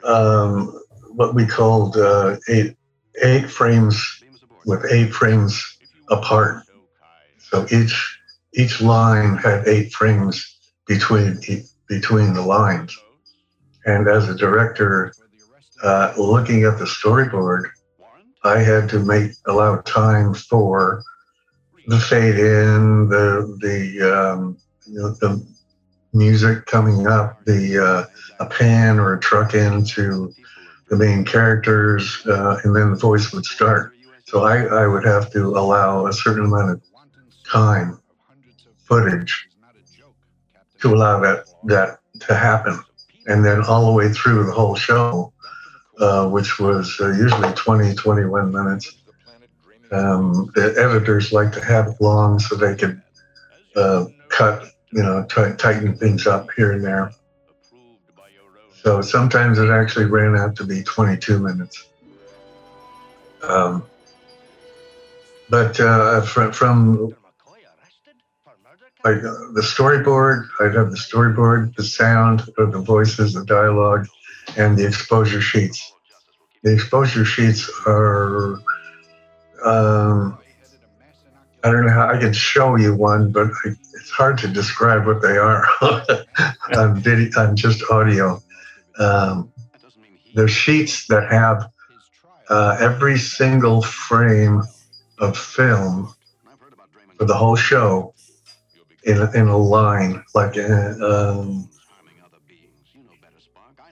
um, 0.02 0.78
what 1.10 1.34
we 1.34 1.46
called 1.46 1.96
uh, 1.96 2.36
eight 2.48 2.76
eight 3.22 3.48
frames 3.48 4.24
with 4.66 4.84
eight 4.90 5.12
frames 5.12 5.78
apart. 6.10 6.64
So 7.38 7.66
each 7.70 8.18
each 8.54 8.80
line 8.80 9.36
had 9.36 9.66
eight 9.68 9.92
frames 9.92 10.58
between 10.86 11.38
each 11.48 11.66
between 11.94 12.34
the 12.34 12.42
lines. 12.42 12.96
And 13.86 14.08
as 14.08 14.28
a 14.28 14.34
director, 14.34 15.12
uh, 15.82 16.12
looking 16.16 16.64
at 16.64 16.78
the 16.78 16.86
storyboard, 16.86 17.64
I 18.42 18.58
had 18.58 18.88
to 18.90 18.98
make 18.98 19.32
allow 19.46 19.76
time 19.82 20.34
for 20.34 21.02
the 21.86 21.98
fade 21.98 22.38
in, 22.38 23.08
the 23.08 23.26
the 23.66 23.78
um, 24.14 24.58
you 24.86 24.98
know 24.98 25.10
the 25.20 25.46
music 26.12 26.66
coming 26.66 27.06
up, 27.06 27.44
the 27.44 27.62
uh, 27.88 28.44
a 28.44 28.46
pan 28.48 28.98
or 28.98 29.14
a 29.14 29.20
truck 29.20 29.54
into 29.54 30.32
the 30.88 30.96
main 30.96 31.24
characters, 31.24 32.26
uh, 32.26 32.60
and 32.64 32.74
then 32.76 32.90
the 32.90 32.96
voice 32.96 33.32
would 33.32 33.44
start. 33.44 33.92
So 34.26 34.44
I, 34.44 34.64
I 34.82 34.86
would 34.86 35.04
have 35.04 35.30
to 35.32 35.50
allow 35.50 36.06
a 36.06 36.12
certain 36.12 36.46
amount 36.46 36.70
of 36.72 36.82
time, 37.46 38.00
footage, 38.88 39.48
to 40.80 40.94
allow 40.94 41.20
that 41.20 41.53
that 41.66 41.98
to 42.20 42.34
happen, 42.34 42.78
and 43.26 43.44
then 43.44 43.62
all 43.62 43.86
the 43.86 43.92
way 43.92 44.12
through 44.12 44.46
the 44.46 44.52
whole 44.52 44.74
show, 44.74 45.32
uh, 45.98 46.28
which 46.28 46.58
was 46.58 46.96
uh, 47.00 47.08
usually 47.08 47.52
20, 47.52 47.94
21 47.94 48.52
minutes. 48.52 48.96
Um, 49.92 50.50
the 50.54 50.74
editors 50.76 51.32
like 51.32 51.52
to 51.52 51.64
have 51.64 51.88
it 51.88 52.00
long 52.00 52.38
so 52.38 52.56
they 52.56 52.74
could 52.74 53.00
uh, 53.76 54.06
cut, 54.28 54.64
you 54.92 55.02
know, 55.02 55.24
t- 55.24 55.56
tighten 55.56 55.96
things 55.96 56.26
up 56.26 56.48
here 56.56 56.72
and 56.72 56.84
there. 56.84 57.12
So 58.82 59.00
sometimes 59.00 59.58
it 59.58 59.70
actually 59.70 60.06
ran 60.06 60.36
out 60.36 60.56
to 60.56 60.64
be 60.64 60.82
22 60.82 61.38
minutes. 61.38 61.88
Um, 63.42 63.84
but 65.48 65.78
uh, 65.78 66.22
from, 66.22 66.52
from 66.52 67.14
like 69.04 69.18
uh, 69.18 69.52
the 69.52 69.60
storyboard, 69.60 70.48
I'd 70.60 70.74
have 70.74 70.90
the 70.90 70.96
storyboard, 70.96 71.76
the 71.76 71.84
sound 71.84 72.40
the 72.56 72.82
voices, 72.84 73.34
the 73.34 73.44
dialogue, 73.44 74.08
and 74.56 74.78
the 74.78 74.86
exposure 74.86 75.42
sheets. 75.42 75.92
The 76.62 76.72
exposure 76.72 77.26
sheets 77.26 77.70
are, 77.86 78.54
um, 79.62 80.38
I 81.62 81.70
don't 81.70 81.84
know 81.84 81.92
how 81.92 82.08
I 82.08 82.18
can 82.18 82.32
show 82.32 82.76
you 82.76 82.94
one, 82.94 83.30
but 83.30 83.48
I, 83.66 83.70
it's 83.92 84.10
hard 84.10 84.38
to 84.38 84.48
describe 84.48 85.06
what 85.06 85.20
they 85.20 85.36
are 85.36 85.66
on 86.74 86.98
video, 86.98 87.38
on 87.38 87.56
just 87.56 87.82
audio. 87.90 88.42
Um, 88.98 89.52
they're 90.34 90.48
sheets 90.48 91.06
that 91.08 91.30
have 91.30 91.68
uh, 92.48 92.78
every 92.80 93.18
single 93.18 93.82
frame 93.82 94.62
of 95.18 95.36
film 95.36 96.14
for 97.18 97.26
the 97.26 97.34
whole 97.34 97.56
show 97.56 98.13
in 99.04 99.18
a, 99.18 99.30
in 99.32 99.48
a 99.48 99.56
line, 99.56 100.22
like 100.34 100.56
a, 100.56 100.92
um, 101.00 101.68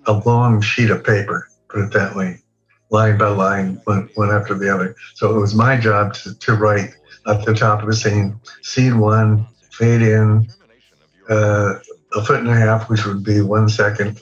a 0.07 0.13
long 0.13 0.61
sheet 0.61 0.91
of 0.91 1.05
paper, 1.05 1.49
put 1.69 1.85
it 1.85 1.93
that 1.93 2.17
way, 2.17 2.39
line 2.91 3.19
by 3.19 3.29
line, 3.29 3.81
one, 3.85 4.09
one 4.15 4.31
after 4.31 4.55
the 4.55 4.73
other. 4.73 4.97
So 5.15 5.35
it 5.37 5.41
was 5.41 5.55
my 5.55 5.77
job 5.77 6.15
to, 6.15 6.39
to 6.39 6.55
write 6.55 6.91
at 7.27 7.45
the 7.45 7.55
top 7.55 7.83
of 7.83 7.87
the 7.87 7.95
scene, 7.95 8.41
scene 8.63 8.99
one, 8.99 9.47
fade 9.71 10.03
in, 10.03 10.49
uh, 11.29 11.75
a 12.15 12.25
foot 12.25 12.41
and 12.41 12.49
a 12.49 12.55
half, 12.55 12.91
which 12.91 13.07
would 13.07 13.25
be 13.25 13.41
one 13.41 13.69
second, 13.69 14.21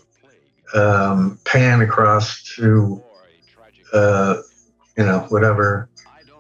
um, 0.75 1.39
pan 1.45 1.81
across 1.81 2.43
to, 2.57 3.03
uh, 3.93 4.37
you 4.97 5.05
know, 5.05 5.21
whatever, 5.31 5.89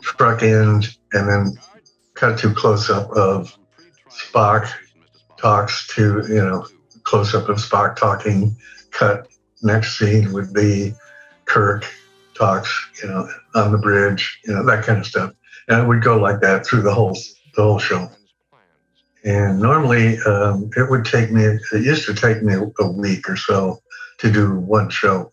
truck 0.02 0.42
end, 0.42 0.96
and 1.12 1.28
then 1.28 1.58
cut 2.14 2.38
to 2.38 2.52
close 2.52 2.90
up 2.90 3.10
of 3.12 3.56
Spock 4.10 4.70
talks 5.36 5.86
to, 5.94 6.24
you 6.28 6.42
know, 6.42 6.66
close 7.04 7.34
up 7.34 7.48
of 7.48 7.56
Spock 7.56 7.96
talking, 7.96 8.56
cut 8.90 9.28
next 9.62 9.98
scene 9.98 10.32
would 10.32 10.52
be 10.52 10.94
Kirk 11.44 11.84
talks, 12.34 12.88
you 13.02 13.08
know, 13.08 13.28
on 13.54 13.72
the 13.72 13.78
bridge, 13.78 14.40
you 14.44 14.54
know, 14.54 14.64
that 14.64 14.84
kind 14.84 14.98
of 14.98 15.06
stuff. 15.06 15.32
And 15.68 15.82
it 15.82 15.86
would 15.86 16.02
go 16.02 16.18
like 16.18 16.40
that 16.40 16.66
through 16.66 16.82
the 16.82 16.94
whole 16.94 17.16
the 17.54 17.62
whole 17.62 17.78
show. 17.78 18.10
And 19.24 19.60
normally 19.60 20.18
um, 20.20 20.70
it 20.76 20.88
would 20.88 21.04
take 21.04 21.30
me, 21.30 21.42
it 21.44 21.60
used 21.72 22.06
to 22.06 22.14
take 22.14 22.42
me 22.42 22.54
a 22.54 22.86
week 22.86 23.28
or 23.28 23.36
so 23.36 23.80
to 24.18 24.32
do 24.32 24.54
one 24.54 24.88
show, 24.88 25.30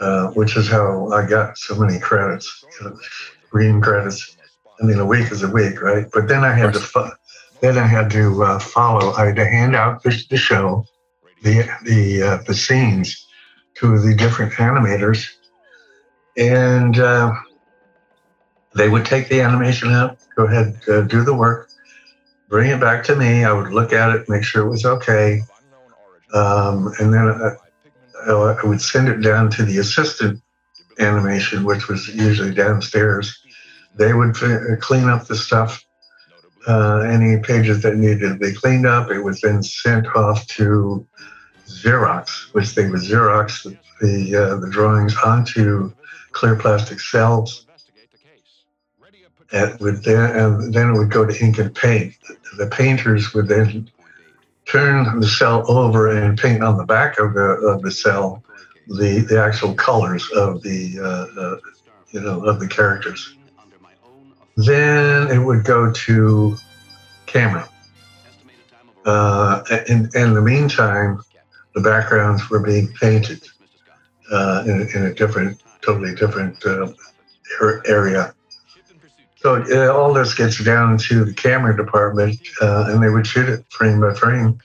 uh, 0.00 0.28
which 0.28 0.56
is 0.56 0.68
how 0.68 1.12
I 1.12 1.26
got 1.26 1.56
so 1.56 1.76
many 1.76 2.00
credits, 2.00 2.64
you 2.80 2.88
know, 2.88 2.98
green 3.50 3.80
credits. 3.80 4.36
I 4.82 4.86
mean, 4.86 4.98
a 4.98 5.06
week 5.06 5.30
is 5.30 5.44
a 5.44 5.50
week, 5.50 5.80
right? 5.80 6.06
But 6.12 6.26
then 6.26 6.42
I 6.42 6.52
had 6.52 6.72
to, 6.72 7.12
then 7.62 7.78
I 7.78 7.86
had 7.86 8.10
to 8.10 8.42
uh, 8.42 8.58
follow. 8.58 9.12
I 9.12 9.26
had 9.26 9.36
to 9.36 9.46
hand 9.46 9.74
out 9.76 10.02
the, 10.02 10.10
the 10.28 10.36
show, 10.36 10.84
the 11.42 11.68
the 11.84 12.22
uh, 12.22 12.38
the 12.46 12.54
scenes, 12.54 13.26
to 13.76 13.98
the 13.98 14.14
different 14.14 14.52
animators, 14.54 15.28
and 16.36 16.98
uh, 16.98 17.32
they 18.74 18.88
would 18.88 19.06
take 19.06 19.28
the 19.28 19.40
animation 19.40 19.90
out, 19.90 20.18
go 20.36 20.44
ahead, 20.44 20.76
uh, 20.88 21.02
do 21.02 21.22
the 21.22 21.34
work, 21.34 21.70
bring 22.48 22.70
it 22.70 22.80
back 22.80 23.04
to 23.04 23.16
me. 23.16 23.44
I 23.44 23.52
would 23.52 23.72
look 23.72 23.92
at 23.92 24.14
it, 24.14 24.28
make 24.28 24.42
sure 24.42 24.66
it 24.66 24.70
was 24.70 24.84
okay, 24.84 25.42
um, 26.34 26.92
and 26.98 27.14
then 27.14 27.28
I, 27.28 27.52
I 28.28 28.66
would 28.66 28.80
send 28.80 29.08
it 29.08 29.20
down 29.20 29.50
to 29.50 29.62
the 29.64 29.78
assistant 29.78 30.42
animation, 30.98 31.62
which 31.62 31.86
was 31.86 32.08
usually 32.08 32.54
downstairs. 32.54 33.40
They 33.94 34.14
would 34.14 34.36
f- 34.36 34.80
clean 34.80 35.08
up 35.08 35.26
the 35.26 35.36
stuff, 35.36 35.84
uh, 36.66 37.00
any 37.00 37.38
pages 37.38 37.82
that 37.82 37.96
needed 37.96 38.20
to 38.20 38.34
be 38.34 38.52
cleaned 38.52 38.86
up. 38.86 39.10
It 39.10 39.20
was 39.20 39.40
then 39.40 39.62
sent 39.62 40.06
off 40.14 40.46
to 40.48 41.06
Xerox, 41.66 42.52
which 42.54 42.74
they 42.74 42.88
would 42.88 43.00
Xerox 43.00 43.76
the 44.00 44.36
uh, 44.36 44.56
the 44.56 44.70
drawings 44.70 45.16
onto 45.24 45.92
clear 46.32 46.56
plastic 46.56 47.00
cells. 47.00 47.66
And 49.52 49.78
would 49.80 50.02
then, 50.02 50.34
and 50.34 50.72
then 50.72 50.90
it 50.90 50.98
would 50.98 51.10
go 51.10 51.26
to 51.26 51.44
ink 51.44 51.58
and 51.58 51.74
paint. 51.74 52.14
The 52.56 52.68
painters 52.68 53.34
would 53.34 53.48
then 53.48 53.90
turn 54.64 55.20
the 55.20 55.26
cell 55.26 55.70
over 55.70 56.10
and 56.10 56.38
paint 56.38 56.62
on 56.62 56.78
the 56.78 56.86
back 56.86 57.18
of 57.18 57.34
the 57.34 57.42
of 57.42 57.82
the 57.82 57.90
cell 57.90 58.42
the 58.88 59.20
the 59.28 59.40
actual 59.40 59.74
colors 59.74 60.28
of 60.34 60.62
the 60.62 60.98
uh, 60.98 61.40
uh, 61.40 61.56
you 62.10 62.20
know 62.20 62.44
of 62.44 62.60
the 62.60 62.68
characters. 62.68 63.36
Then 64.56 65.30
it 65.30 65.38
would 65.38 65.64
go 65.64 65.92
to 65.92 66.56
camera. 67.26 67.68
Uh, 69.04 69.62
in, 69.88 70.08
in 70.14 70.34
the 70.34 70.42
meantime, 70.42 71.20
the 71.74 71.80
backgrounds 71.80 72.48
were 72.50 72.60
being 72.60 72.88
painted 73.00 73.48
uh, 74.30 74.64
in, 74.66 74.88
in, 74.94 75.06
a 75.06 75.14
different, 75.14 75.62
totally 75.80 76.14
different 76.14 76.64
uh, 76.64 76.92
area. 77.86 78.34
So 79.36 79.64
uh, 79.72 79.92
all 79.92 80.12
this 80.12 80.34
gets 80.34 80.62
down 80.62 80.98
to 80.98 81.24
the 81.24 81.34
camera 81.34 81.76
department, 81.76 82.38
uh, 82.60 82.86
and 82.88 83.02
they 83.02 83.08
would 83.08 83.26
shoot 83.26 83.48
it 83.48 83.64
frame 83.70 84.00
by 84.00 84.14
frame. 84.14 84.58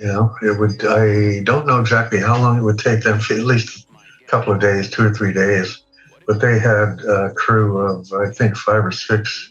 You 0.00 0.06
know, 0.06 0.36
it 0.42 0.58
would. 0.58 0.84
I 0.84 1.44
don't 1.44 1.66
know 1.66 1.80
exactly 1.80 2.18
how 2.18 2.36
long 2.36 2.58
it 2.58 2.62
would 2.62 2.80
take 2.80 3.04
them. 3.04 3.20
At 3.30 3.38
least 3.38 3.86
a 4.20 4.28
couple 4.28 4.52
of 4.52 4.58
days, 4.58 4.90
two 4.90 5.06
or 5.06 5.14
three 5.14 5.32
days. 5.32 5.83
But 6.26 6.40
they 6.40 6.58
had 6.58 7.00
a 7.00 7.32
crew 7.34 7.78
of 7.78 8.12
I 8.12 8.30
think 8.30 8.56
five 8.56 8.84
or 8.84 8.92
six 8.92 9.50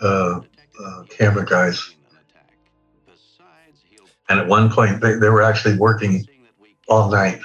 uh, 0.00 0.40
uh, 0.84 1.02
camera 1.08 1.44
guys, 1.44 1.94
and 4.28 4.38
at 4.38 4.46
one 4.46 4.70
point 4.70 5.00
they, 5.00 5.14
they 5.14 5.28
were 5.28 5.42
actually 5.42 5.76
working 5.76 6.26
all 6.88 7.10
night. 7.10 7.40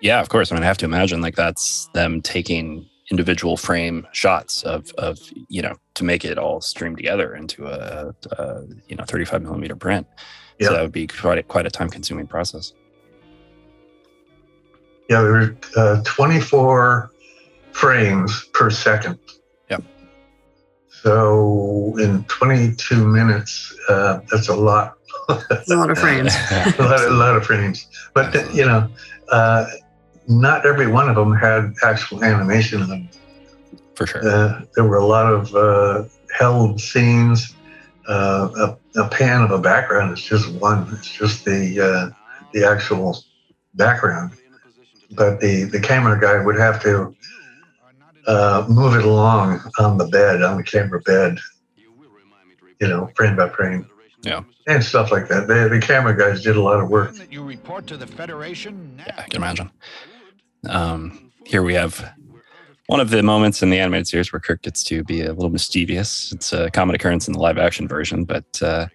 Yeah, 0.00 0.20
of 0.20 0.28
course. 0.28 0.50
I 0.50 0.54
mean, 0.54 0.62
I 0.62 0.66
have 0.66 0.78
to 0.78 0.86
imagine 0.86 1.20
like 1.20 1.36
that's 1.36 1.88
them 1.92 2.22
taking 2.22 2.88
individual 3.10 3.56
frame 3.56 4.06
shots 4.12 4.62
of 4.62 4.90
of 4.96 5.18
you 5.48 5.60
know 5.60 5.74
to 5.94 6.04
make 6.04 6.24
it 6.24 6.38
all 6.38 6.60
stream 6.60 6.96
together 6.96 7.34
into 7.34 7.66
a, 7.66 8.14
a 8.32 8.62
you 8.88 8.96
know 8.96 9.04
35 9.04 9.42
millimeter 9.42 9.76
print. 9.76 10.06
Yeah. 10.58 10.68
So 10.68 10.74
that 10.74 10.82
would 10.82 10.92
be 10.92 11.06
quite 11.06 11.38
a, 11.38 11.42
quite 11.42 11.66
a 11.66 11.70
time 11.70 11.88
consuming 11.88 12.26
process. 12.26 12.72
Yeah, 15.10 15.22
there 15.22 15.32
were 15.32 15.56
uh, 15.76 16.02
24 16.04 17.10
frames 17.72 18.44
per 18.54 18.70
second. 18.70 19.18
Yep. 19.68 19.82
So 20.88 21.96
in 21.98 22.22
22 22.24 23.08
minutes, 23.08 23.76
uh, 23.88 24.20
that's 24.30 24.48
a 24.48 24.54
lot. 24.54 24.94
a 25.28 25.62
lot 25.68 25.90
of 25.90 25.98
frames. 26.06 26.32
a, 26.52 26.74
lot, 26.78 27.00
a 27.00 27.10
lot 27.10 27.36
of 27.36 27.44
frames. 27.44 27.88
But, 28.14 28.36
uh, 28.36 28.48
you 28.52 28.64
know, 28.64 28.88
uh, 29.32 29.66
not 30.28 30.64
every 30.64 30.86
one 30.86 31.08
of 31.08 31.16
them 31.16 31.34
had 31.34 31.74
actual 31.82 32.22
animation 32.22 32.80
in 32.82 32.88
them. 32.88 33.08
For 33.96 34.06
sure. 34.06 34.26
Uh, 34.26 34.62
there 34.76 34.84
were 34.84 34.98
a 34.98 35.04
lot 35.04 35.26
of 35.26 35.52
uh, 35.56 36.04
held 36.38 36.80
scenes. 36.80 37.56
Uh, 38.08 38.76
a, 38.96 39.00
a, 39.00 39.08
pan 39.08 39.42
of 39.42 39.50
a 39.50 39.58
background 39.58 40.16
is 40.16 40.22
just 40.22 40.52
one. 40.54 40.86
It's 40.92 41.10
just 41.10 41.44
the 41.44 41.80
uh, 41.80 42.10
the 42.52 42.64
actual 42.64 43.18
background. 43.74 44.32
But 45.12 45.40
the, 45.40 45.64
the 45.64 45.80
camera 45.80 46.20
guy 46.20 46.44
would 46.44 46.56
have 46.56 46.82
to 46.82 47.14
uh, 48.26 48.66
move 48.68 48.94
it 48.94 49.04
along 49.04 49.60
on 49.78 49.98
the 49.98 50.06
bed, 50.06 50.42
on 50.42 50.56
the 50.56 50.62
camera 50.62 51.00
bed, 51.00 51.38
you 52.80 52.88
know, 52.88 53.10
frame 53.16 53.36
by 53.36 53.48
frame. 53.48 53.88
Yeah. 54.22 54.42
And 54.66 54.84
stuff 54.84 55.10
like 55.10 55.28
that. 55.28 55.48
They, 55.48 55.66
the 55.68 55.80
camera 55.80 56.16
guys 56.16 56.42
did 56.42 56.56
a 56.56 56.62
lot 56.62 56.80
of 56.80 56.88
work. 56.88 57.14
You 57.30 57.42
report 57.42 57.86
to 57.88 57.96
the 57.96 58.06
Federation. 58.06 59.00
Yeah, 59.06 59.14
I 59.16 59.22
can 59.22 59.36
imagine. 59.36 59.70
Um, 60.68 61.32
here 61.44 61.62
we 61.62 61.74
have 61.74 62.12
one 62.86 63.00
of 63.00 63.10
the 63.10 63.22
moments 63.22 63.62
in 63.62 63.70
the 63.70 63.78
animated 63.78 64.06
series 64.06 64.32
where 64.32 64.40
Kirk 64.40 64.62
gets 64.62 64.82
to 64.84 65.02
be 65.04 65.22
a 65.22 65.32
little 65.32 65.50
mischievous. 65.50 66.32
It's 66.32 66.52
a 66.52 66.70
common 66.70 66.94
occurrence 66.94 67.28
in 67.28 67.32
the 67.32 67.38
live 67.38 67.56
action 67.56 67.88
version, 67.88 68.24
but 68.24 68.62
uh, 68.62 68.86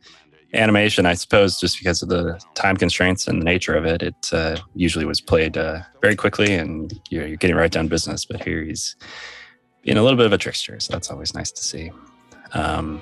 animation, 0.56 1.06
I 1.06 1.14
suppose, 1.14 1.60
just 1.60 1.78
because 1.78 2.02
of 2.02 2.10
the 2.10 2.40
time 2.54 2.78
constraints 2.78 3.28
and 3.28 3.42
the 3.42 3.46
nature 3.46 3.76
of 3.76 3.86
it, 3.86 4.02
it 4.02 4.30
uh, 4.34 4.58
usually 4.74 5.06
was 5.06 5.22
played 5.22 5.58
uh, 5.58 5.80
very 6.02 6.16
quickly 6.16 6.54
and 6.54 7.00
you're, 7.10 7.28
you're, 7.28 7.38
getting 7.38 7.56
right 7.56 7.72
down 7.72 7.88
business. 7.88 8.26
But 8.26 8.44
here 8.44 8.64
he's 8.64 8.96
being 9.84 9.98
a 9.98 10.04
little 10.04 10.18
bit 10.18 10.26
of 10.26 10.34
a 10.34 10.38
trickster, 10.38 10.80
so 10.80 10.94
that's 10.94 11.12
always 11.12 11.34
nice 11.34 11.52
to 11.52 11.64
see. 11.64 11.92
Um, 12.54 13.02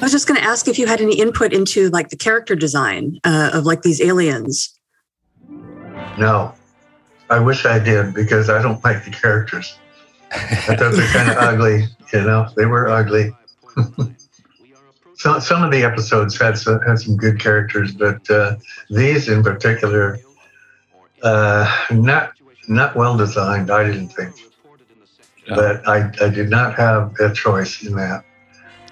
I 0.00 0.04
was 0.04 0.12
just 0.12 0.26
going 0.26 0.40
to 0.40 0.44
ask 0.44 0.66
if 0.66 0.78
you 0.78 0.86
had 0.86 1.00
any 1.00 1.16
input 1.16 1.52
into 1.52 1.88
like 1.90 2.08
the 2.08 2.16
character 2.16 2.56
design 2.56 3.20
uh, 3.22 3.50
of 3.52 3.64
like 3.66 3.82
these 3.82 4.00
aliens. 4.00 4.76
No, 6.18 6.52
I 7.30 7.38
wish 7.38 7.64
I 7.64 7.78
did 7.78 8.12
because 8.12 8.50
I 8.50 8.60
don't 8.60 8.82
like 8.84 9.04
the 9.04 9.10
characters. 9.10 9.78
I 10.32 10.76
thought 10.76 10.92
they're 10.92 11.12
kind 11.12 11.30
of 11.30 11.36
ugly. 11.36 11.86
You 12.12 12.22
know, 12.22 12.48
they 12.56 12.66
were 12.66 12.88
ugly. 12.88 13.32
some 15.16 15.40
some 15.40 15.62
of 15.62 15.70
the 15.70 15.84
episodes 15.84 16.38
had 16.38 16.58
some, 16.58 16.80
had 16.80 16.98
some 16.98 17.16
good 17.16 17.38
characters, 17.38 17.92
but 17.92 18.28
uh, 18.30 18.56
these 18.90 19.28
in 19.28 19.42
particular, 19.42 20.18
uh, 21.22 21.70
not 21.90 22.32
not 22.68 22.96
well 22.96 23.16
designed. 23.16 23.70
I 23.70 23.84
didn't 23.84 24.08
think, 24.08 24.34
yeah. 25.46 25.54
but 25.54 25.88
I, 25.88 26.10
I 26.20 26.28
did 26.28 26.50
not 26.50 26.74
have 26.74 27.14
a 27.20 27.32
choice 27.32 27.84
in 27.84 27.94
that. 27.96 28.24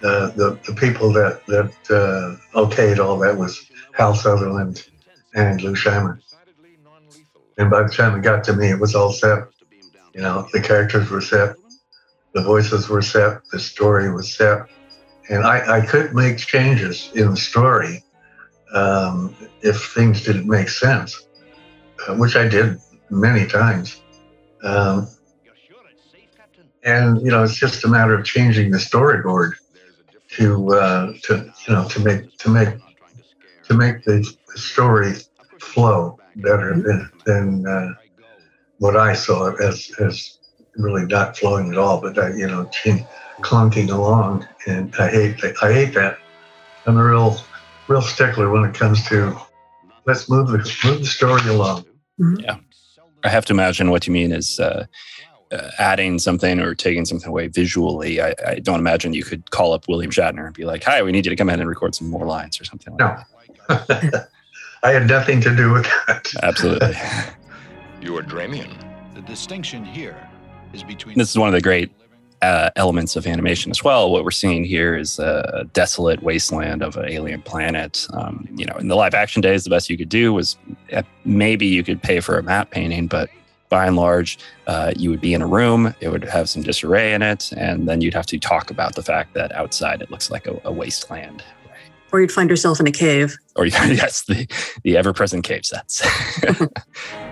Uh, 0.02 0.30
the 0.30 0.58
the 0.66 0.74
people 0.74 1.12
that 1.12 1.44
that 1.46 1.72
uh, 1.90 2.58
okayed 2.58 2.98
all 2.98 3.18
that 3.18 3.36
was 3.36 3.70
Hal 3.92 4.14
Sutherland 4.14 4.88
and 5.34 5.62
Lou 5.62 5.74
Scheimer. 5.74 6.20
And 7.58 7.70
by 7.70 7.82
the 7.82 7.90
time 7.90 8.18
it 8.18 8.22
got 8.22 8.44
to 8.44 8.54
me, 8.54 8.70
it 8.70 8.80
was 8.80 8.94
all 8.94 9.12
set. 9.12 9.48
You 10.14 10.22
know, 10.22 10.48
the 10.52 10.60
characters 10.60 11.10
were 11.10 11.20
set, 11.20 11.56
the 12.34 12.42
voices 12.42 12.88
were 12.88 13.02
set, 13.02 13.42
the 13.52 13.58
story 13.58 14.12
was 14.12 14.34
set, 14.34 14.66
and 15.28 15.44
I, 15.44 15.78
I 15.78 15.86
could 15.86 16.14
make 16.14 16.38
changes 16.38 17.10
in 17.14 17.30
the 17.30 17.36
story 17.36 18.04
um, 18.74 19.36
if 19.62 19.92
things 19.94 20.24
didn't 20.24 20.48
make 20.48 20.68
sense, 20.68 21.26
uh, 22.06 22.14
which 22.16 22.36
I 22.36 22.48
did 22.48 22.78
many 23.10 23.46
times. 23.46 24.00
Um, 24.62 25.08
and 26.82 27.20
you 27.22 27.30
know, 27.30 27.42
it's 27.42 27.56
just 27.56 27.84
a 27.84 27.88
matter 27.88 28.14
of 28.14 28.24
changing 28.24 28.70
the 28.70 28.78
storyboard 28.78 29.52
to 30.32 30.74
uh, 30.74 31.12
to 31.22 31.52
you 31.66 31.74
know 31.74 31.88
to 31.88 32.00
make 32.00 32.36
to 32.38 32.48
make 32.48 32.68
to 33.64 33.74
make 33.74 34.04
the, 34.04 34.28
the 34.48 34.58
story 34.58 35.14
flow 35.58 36.18
better 36.36 36.74
than 36.74 37.10
than 37.26 37.66
uh, 37.66 37.94
what 38.80 38.96
I 38.96 39.12
saw 39.12 39.54
as 39.56 39.92
as 40.00 40.38
really 40.76 41.06
not 41.06 41.36
flowing 41.36 41.70
at 41.70 41.78
all, 41.78 42.00
but 42.00 42.14
that 42.16 42.36
you 42.36 42.48
know 42.48 42.68
clunking 43.42 43.90
along, 43.90 44.46
and 44.66 44.92
I 44.98 45.08
hate 45.08 45.40
that. 45.42 45.62
I 45.62 45.72
hate 45.72 45.94
that. 45.94 46.18
I'm 46.86 46.96
a 46.96 47.04
real 47.04 47.38
real 47.86 48.02
stickler 48.02 48.50
when 48.50 48.64
it 48.64 48.74
comes 48.74 49.06
to 49.08 49.38
let's 50.06 50.28
move 50.28 50.48
the 50.48 50.58
move 50.84 51.00
the 51.00 51.06
story 51.06 51.42
along. 51.48 51.84
Mm-hmm. 52.18 52.40
Yeah, 52.40 52.56
I 53.22 53.28
have 53.28 53.44
to 53.46 53.52
imagine 53.52 53.90
what 53.90 54.06
you 54.06 54.12
mean 54.12 54.32
is. 54.32 54.58
Uh, 54.58 54.86
uh, 55.52 55.68
adding 55.80 56.16
something 56.16 56.60
or 56.60 56.76
taking 56.76 57.04
something 57.04 57.28
away 57.28 57.48
visually, 57.48 58.20
I, 58.20 58.36
I, 58.46 58.60
don't 58.60 58.78
imagine 58.78 59.14
you 59.14 59.24
could 59.24 59.50
call 59.50 59.72
up 59.72 59.88
William 59.88 60.12
Shatner 60.12 60.46
and 60.46 60.54
be 60.54 60.64
like, 60.64 60.84
"Hi, 60.84 61.02
we 61.02 61.10
need 61.10 61.26
you 61.26 61.30
to 61.30 61.34
come 61.34 61.50
in 61.50 61.58
and 61.58 61.68
record 61.68 61.92
some 61.92 62.08
more 62.08 62.24
lines 62.24 62.60
or 62.60 62.64
something." 62.64 62.96
Like 62.96 63.18
no, 63.68 64.20
I 64.84 64.92
had 64.92 65.08
nothing 65.08 65.40
to 65.40 65.56
do 65.56 65.72
with 65.72 65.86
that. 66.06 66.32
Absolutely. 66.40 66.94
You 68.00 68.16
are 68.16 68.22
Dramian. 68.22 68.72
The 69.14 69.20
distinction 69.20 69.84
here 69.84 70.16
is 70.72 70.82
between. 70.82 71.18
This 71.18 71.28
is 71.28 71.36
one 71.36 71.48
of 71.48 71.52
the 71.52 71.60
great 71.60 71.92
uh, 72.40 72.70
elements 72.76 73.14
of 73.14 73.26
animation 73.26 73.70
as 73.70 73.84
well. 73.84 74.10
What 74.10 74.24
we're 74.24 74.30
seeing 74.30 74.64
here 74.64 74.96
is 74.96 75.18
a 75.18 75.68
desolate 75.74 76.22
wasteland 76.22 76.82
of 76.82 76.96
an 76.96 77.10
alien 77.10 77.42
planet. 77.42 78.06
Um, 78.14 78.48
you 78.56 78.64
know, 78.64 78.74
in 78.76 78.88
the 78.88 78.96
live 78.96 79.12
action 79.12 79.42
days, 79.42 79.64
the 79.64 79.70
best 79.70 79.90
you 79.90 79.98
could 79.98 80.08
do 80.08 80.32
was 80.32 80.56
uh, 80.94 81.02
maybe 81.26 81.66
you 81.66 81.84
could 81.84 82.02
pay 82.02 82.20
for 82.20 82.38
a 82.38 82.42
matte 82.42 82.70
painting, 82.70 83.06
but 83.06 83.28
by 83.68 83.86
and 83.86 83.96
large, 83.96 84.38
uh, 84.66 84.94
you 84.96 85.10
would 85.10 85.20
be 85.20 85.34
in 85.34 85.42
a 85.42 85.46
room, 85.46 85.94
it 86.00 86.08
would 86.08 86.24
have 86.24 86.48
some 86.48 86.62
disarray 86.62 87.12
in 87.12 87.20
it, 87.20 87.52
and 87.52 87.86
then 87.86 88.00
you'd 88.00 88.14
have 88.14 88.26
to 88.26 88.38
talk 88.38 88.70
about 88.70 88.94
the 88.94 89.02
fact 89.02 89.34
that 89.34 89.52
outside 89.52 90.00
it 90.00 90.10
looks 90.10 90.30
like 90.30 90.46
a, 90.46 90.58
a 90.64 90.72
wasteland. 90.72 91.44
Or 92.12 92.20
you'd 92.20 92.32
find 92.32 92.50
yourself 92.50 92.80
in 92.80 92.86
a 92.86 92.92
cave. 92.92 93.36
Or 93.56 93.66
yes, 93.66 94.22
the, 94.22 94.48
the 94.82 94.96
ever 94.96 95.12
present 95.12 95.44
cave 95.44 95.66
sets. 95.66 96.02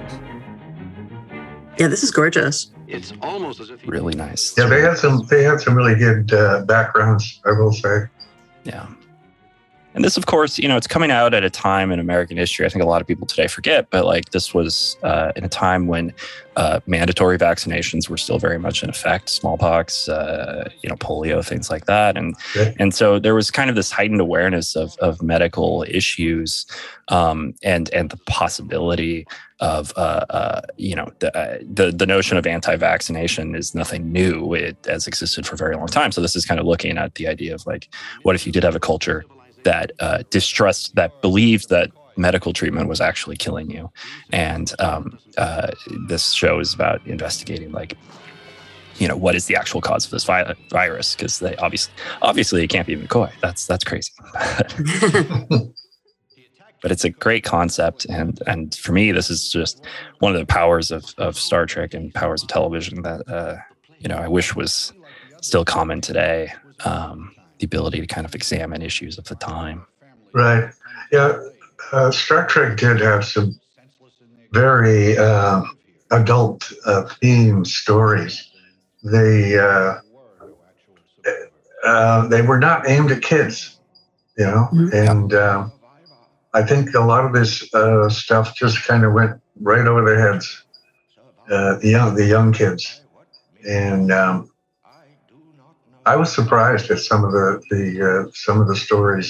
Yeah, 1.79 1.89
this 1.89 2.03
is 2.03 2.11
gorgeous. 2.11 2.71
It's 2.89 3.13
almost 3.23 3.61
as 3.61 3.71
if 3.71 3.87
really 3.87 4.15
nice. 4.15 4.55
Yeah, 4.59 4.67
they 4.67 4.81
had 4.81 4.99
some 4.99 5.27
they 5.31 5.45
had 5.45 5.61
some 5.61 5.75
really 5.77 5.95
good 5.95 6.33
uh, 6.33 6.65
backgrounds. 6.65 7.41
I 7.45 7.53
will 7.53 7.73
say. 7.73 8.07
Yeah. 8.65 8.87
And 9.99 10.05
this, 10.05 10.17
of 10.17 10.27
course, 10.27 10.61
you 10.61 10.69
know, 10.69 10.77
it's 10.77 10.87
coming 10.87 11.11
out 11.11 11.35
at 11.35 11.43
a 11.43 11.51
time 11.51 11.91
in 11.91 11.99
American 11.99 12.37
history. 12.37 12.65
I 12.65 12.69
think 12.69 12.85
a 12.85 12.87
lot 12.87 13.01
of 13.01 13.09
people 13.09 13.27
today 13.27 13.49
forget, 13.49 13.91
but 13.91 14.05
like 14.05 14.31
this 14.31 14.55
was 14.55 14.97
uh, 15.03 15.33
in 15.35 15.43
a 15.43 15.49
time 15.49 15.89
when 15.89 16.15
uh, 16.55 16.79
mandatory 16.87 17.37
vaccinations 17.37 18.09
were 18.09 18.17
still 18.17 18.39
very 18.39 18.61
much 18.61 18.85
in 18.85 18.91
effect, 18.91 19.29
smallpox, 19.29 20.09
uh, 20.09 20.71
you 20.83 20.89
know, 20.89 20.95
polio, 20.95 21.45
things 21.45 21.69
like 21.69 21.87
that, 21.87 22.17
and 22.17 22.37
and 22.79 22.95
so 22.95 23.19
there 23.19 23.35
was 23.35 23.51
kind 23.51 23.71
of 23.71 23.75
this 23.75 23.91
heightened 23.91 24.21
awareness 24.21 24.77
of 24.77 24.97
of 24.99 25.21
medical 25.21 25.85
issues 25.89 26.65
um, 27.09 27.55
and 27.65 27.93
and 27.93 28.11
the 28.11 28.19
possibility 28.19 29.27
of 29.59 29.93
uh, 29.97 30.25
uh, 30.31 30.61
you 30.77 30.95
know 30.95 31.11
the, 31.19 31.37
uh, 31.37 31.59
the, 31.61 31.91
the 31.91 32.07
notion 32.07 32.37
of 32.37 32.47
anti-vaccination 32.47 33.57
is 33.57 33.75
nothing 33.75 34.13
new. 34.13 34.55
It 34.55 34.77
has 34.87 35.09
existed 35.09 35.45
for 35.45 35.57
a 35.57 35.59
very 35.59 35.75
long 35.75 35.89
time. 35.89 36.13
So 36.13 36.21
this 36.21 36.37
is 36.37 36.47
kind 36.47 36.61
of 36.61 36.67
looking 36.67 36.99
at 36.99 37.17
the 37.17 37.27
idea 37.27 37.53
of 37.53 37.67
like, 37.67 37.89
what 38.23 38.37
if 38.37 38.47
you 38.47 38.53
did 38.53 38.63
have 38.63 38.77
a 38.77 38.81
culture 38.81 39.25
that 39.65 39.93
uh, 40.01 40.23
distrust 40.31 40.95
that 40.95 41.21
believed 41.23 41.69
that 41.71 41.91
medical 42.17 42.53
treatment 42.53 42.89
was 42.89 43.01
actually 43.01 43.37
killing 43.37 43.71
you, 43.71 43.91
and 44.33 44.73
um, 44.79 45.19
uh, 45.37 45.69
this 46.09 46.33
show 46.33 46.59
is 46.59 46.75
about 46.75 47.07
investigating 47.07 47.73
like 47.73 47.97
you 48.97 49.07
know 49.07 49.17
what 49.17 49.35
is 49.35 49.47
the 49.47 49.57
actual 49.57 49.81
cause 49.81 50.05
of 50.05 50.11
this 50.11 50.25
vi- 50.25 50.55
virus 50.71 51.15
because 51.15 51.39
they 51.39 51.55
obviously 51.57 51.93
obviously 52.23 52.65
it 52.65 52.69
can't 52.69 52.87
be 52.87 52.97
McCoy. 52.97 53.33
That's 53.41 53.67
that's 53.67 53.85
crazy. 53.85 54.13
but 56.83 56.93
it's 56.93 57.05
a 57.05 57.11
great 57.11 57.45
concept 57.45 58.05
and 58.07 58.41
and 58.47 58.75
for 58.75 58.93
me 58.93 59.13
this 59.13 59.31
is 59.31 59.51
just 59.51 59.85
one 60.21 60.33
of 60.33 60.39
the 60.39 60.47
powers 60.47 60.91
of 60.91 61.15
of 61.19 61.37
star 61.37 61.67
trek 61.67 61.95
and 61.95 62.15
powers 62.15 62.43
of 62.43 62.49
television 62.49 63.03
that 63.03 63.29
uh, 63.29 63.57
you 63.99 64.09
know 64.09 64.17
i 64.17 64.29
wish 64.29 64.55
was 64.55 64.93
still 65.41 65.65
common 65.65 66.01
today 66.01 66.53
um, 66.85 67.35
the 67.59 67.67
ability 67.67 68.01
to 68.01 68.07
kind 68.07 68.27
of 68.27 68.35
examine 68.35 68.83
issues 68.83 69.19
of 69.19 69.25
the 69.25 69.35
time. 69.35 69.87
Right. 70.33 70.71
Yeah 71.11 71.39
uh, 71.93 72.11
star 72.11 72.47
trek 72.47 72.77
did 72.77 73.01
have 73.01 73.25
some 73.25 73.59
very 74.53 75.17
uh, 75.17 75.63
adult 76.11 76.73
uh, 76.87 77.09
theme 77.21 77.65
stories. 77.65 78.51
They 79.05 79.59
uh, 79.59 79.95
uh, 81.85 82.27
they 82.29 82.43
were 82.43 82.59
not 82.59 82.89
aimed 82.89 83.13
at 83.13 83.23
kids 83.23 83.79
you 84.37 84.45
know? 84.45 84.69
Mm-hmm. 84.73 84.89
and 84.93 85.35
um, 85.35 85.73
I 86.55 86.63
think 86.63 86.95
a 86.95 87.01
lot 87.01 87.25
of 87.25 87.33
this 87.33 87.73
uh, 87.75 88.09
stuff 88.09 88.55
just 88.57 88.85
kind 88.85 89.05
of 89.05 89.13
went 89.13 89.41
right 89.61 89.87
over 89.87 90.05
their 90.05 90.33
heads, 90.33 90.65
uh, 91.51 91.79
the 91.79 91.89
young 91.89 92.15
the 92.15 92.27
young 92.27 92.53
kids, 92.53 93.03
and 93.69 94.13
um, 94.13 94.51
I 96.09 96.17
was 96.17 96.35
surprised 96.35 96.91
at 96.91 97.01
some 97.01 97.23
of 97.23 97.33
the 97.33 97.61
the 97.69 97.85
uh, 98.09 98.31
some 98.33 98.63
of 98.63 98.67
the 98.67 98.77
stories. 98.77 99.29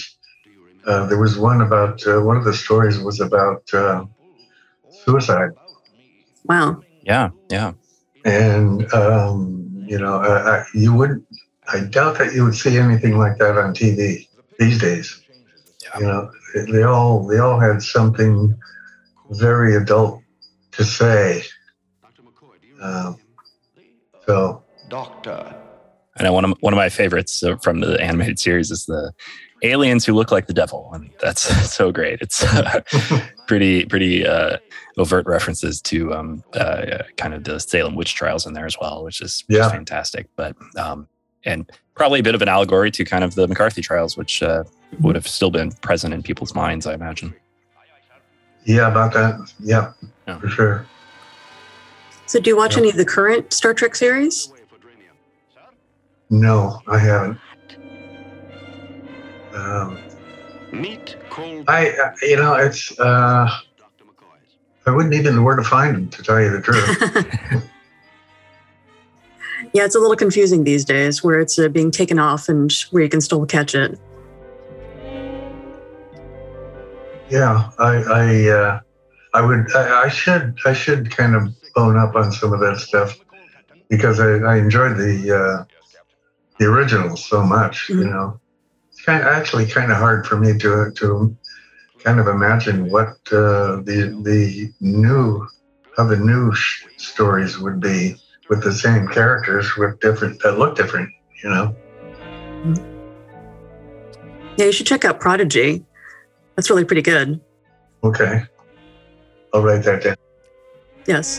Uh, 0.86 1.06
there 1.06 1.18
was 1.18 1.36
one 1.36 1.60
about 1.60 2.06
uh, 2.06 2.20
one 2.20 2.36
of 2.36 2.44
the 2.44 2.54
stories 2.54 3.00
was 3.00 3.18
about 3.18 3.62
uh, 3.74 4.04
suicide. 4.88 5.50
Wow. 6.44 6.80
Yeah, 7.02 7.30
yeah. 7.50 7.72
And 8.24 8.92
um, 8.94 9.84
you 9.88 9.98
know, 9.98 10.18
I, 10.22 10.64
you 10.72 10.94
wouldn't. 10.94 11.24
I 11.66 11.80
doubt 11.80 12.16
that 12.18 12.32
you 12.32 12.44
would 12.44 12.54
see 12.54 12.78
anything 12.78 13.18
like 13.18 13.38
that 13.38 13.58
on 13.58 13.74
TV 13.74 14.28
these 14.60 14.78
days. 14.78 15.20
Yeah. 15.82 15.98
You 15.98 16.06
know, 16.06 16.30
they 16.72 16.84
all 16.84 17.26
they 17.26 17.38
all 17.38 17.58
had 17.58 17.82
something 17.82 18.56
very 19.30 19.74
adult 19.74 20.22
to 20.72 20.84
say. 20.84 21.42
Um, 22.80 23.18
so, 24.24 24.62
doctor. 24.88 25.67
I 26.18 26.24
know 26.24 26.32
one 26.32 26.44
of 26.44 26.56
one 26.60 26.72
of 26.72 26.76
my 26.76 26.88
favorites 26.88 27.42
from 27.62 27.80
the 27.80 28.00
animated 28.00 28.38
series 28.38 28.70
is 28.70 28.86
the 28.86 29.12
aliens 29.62 30.04
who 30.04 30.14
look 30.14 30.30
like 30.30 30.46
the 30.46 30.54
devil, 30.54 30.90
and 30.92 31.10
that's 31.20 31.42
so 31.72 31.92
great. 31.92 32.20
It's 32.20 32.42
uh, 32.42 32.80
pretty 33.46 33.84
pretty 33.86 34.26
uh, 34.26 34.58
overt 34.96 35.26
references 35.26 35.80
to 35.82 36.12
um, 36.14 36.42
uh, 36.54 37.02
kind 37.16 37.34
of 37.34 37.44
the 37.44 37.58
Salem 37.58 37.94
witch 37.94 38.14
trials 38.14 38.46
in 38.46 38.54
there 38.54 38.66
as 38.66 38.76
well, 38.80 39.04
which 39.04 39.20
is, 39.20 39.44
yeah. 39.48 39.68
fantastic. 39.70 40.28
But 40.36 40.56
um, 40.76 41.08
and 41.44 41.70
probably 41.94 42.20
a 42.20 42.22
bit 42.22 42.34
of 42.34 42.42
an 42.42 42.48
allegory 42.48 42.90
to 42.92 43.04
kind 43.04 43.24
of 43.24 43.34
the 43.34 43.46
McCarthy 43.46 43.82
trials, 43.82 44.16
which 44.16 44.42
uh, 44.42 44.64
would 45.00 45.14
have 45.14 45.26
still 45.26 45.50
been 45.50 45.72
present 45.72 46.14
in 46.14 46.22
people's 46.22 46.54
minds, 46.54 46.86
I 46.86 46.94
imagine. 46.94 47.34
Yeah, 48.64 48.88
about 48.88 49.12
that. 49.14 49.52
Yeah, 49.60 49.92
yeah. 50.26 50.38
for 50.38 50.48
sure. 50.48 50.86
So, 52.26 52.38
do 52.38 52.50
you 52.50 52.56
watch 52.56 52.74
yeah. 52.74 52.80
any 52.80 52.90
of 52.90 52.96
the 52.96 53.04
current 53.06 53.52
Star 53.52 53.72
Trek 53.72 53.94
series? 53.94 54.52
No, 56.30 56.80
I 56.86 56.98
haven't. 56.98 57.38
Um, 59.54 59.98
Meet 60.72 61.16
cold. 61.30 61.64
I, 61.68 61.90
uh, 61.90 62.10
you 62.22 62.36
know, 62.36 62.54
it's. 62.54 62.98
Uh, 62.98 63.48
I 64.86 64.90
wouldn't 64.90 65.14
even 65.14 65.36
know 65.36 65.42
where 65.42 65.56
to 65.56 65.64
find 65.64 65.96
them, 65.96 66.08
to 66.10 66.22
tell 66.22 66.40
you 66.40 66.50
the 66.50 66.60
truth. 66.60 67.72
Yeah, 69.72 69.84
it's 69.84 69.96
a 69.96 69.98
little 69.98 70.16
confusing 70.16 70.64
these 70.64 70.84
days 70.84 71.22
where 71.22 71.40
it's 71.40 71.58
uh, 71.58 71.68
being 71.68 71.90
taken 71.90 72.18
off 72.18 72.48
and 72.48 72.72
where 72.90 73.02
you 73.02 73.08
can 73.08 73.20
still 73.20 73.44
catch 73.44 73.74
it. 73.74 73.98
yeah, 77.28 77.70
I, 77.78 77.96
I, 77.96 78.48
uh, 78.48 78.80
I 79.34 79.40
would, 79.42 79.74
I, 79.74 80.04
I 80.04 80.08
should, 80.08 80.56
I 80.64 80.72
should 80.72 81.10
kind 81.10 81.34
of 81.34 81.48
bone 81.74 81.98
up 81.98 82.14
on 82.14 82.32
some 82.32 82.52
of 82.52 82.60
that 82.60 82.78
stuff 82.78 83.18
because 83.90 84.20
I, 84.20 84.38
I 84.38 84.56
enjoyed 84.56 84.96
the, 84.96 85.36
uh, 85.36 85.77
the 86.58 86.66
originals 86.66 87.24
so 87.24 87.42
much. 87.42 87.88
You 87.88 88.04
know, 88.04 88.40
it's 88.90 89.02
kind 89.02 89.22
of 89.22 89.28
actually 89.28 89.66
kind 89.66 89.90
of 89.90 89.98
hard 89.98 90.26
for 90.26 90.36
me 90.36 90.58
to 90.58 90.90
to 90.92 91.36
kind 92.02 92.20
of 92.20 92.28
imagine 92.28 92.90
what 92.90 93.08
uh, 93.32 93.82
the 93.82 94.20
the 94.22 94.72
new 94.80 95.46
how 95.96 96.04
the 96.04 96.16
new 96.16 96.52
sh- 96.54 96.84
stories 96.96 97.58
would 97.58 97.80
be 97.80 98.16
with 98.48 98.62
the 98.62 98.72
same 98.72 99.08
characters 99.08 99.76
with 99.76 99.98
different 100.00 100.42
that 100.42 100.58
look 100.58 100.76
different. 100.76 101.10
You 101.42 101.50
know. 101.50 101.76
Yeah, 104.56 104.66
you 104.66 104.72
should 104.72 104.86
check 104.86 105.04
out 105.04 105.20
Prodigy. 105.20 105.84
That's 106.56 106.68
really 106.68 106.84
pretty 106.84 107.02
good. 107.02 107.40
Okay. 108.02 108.42
I'll 109.54 109.62
write 109.62 109.84
that 109.84 110.02
down. 110.02 110.16
Yes. 111.06 111.38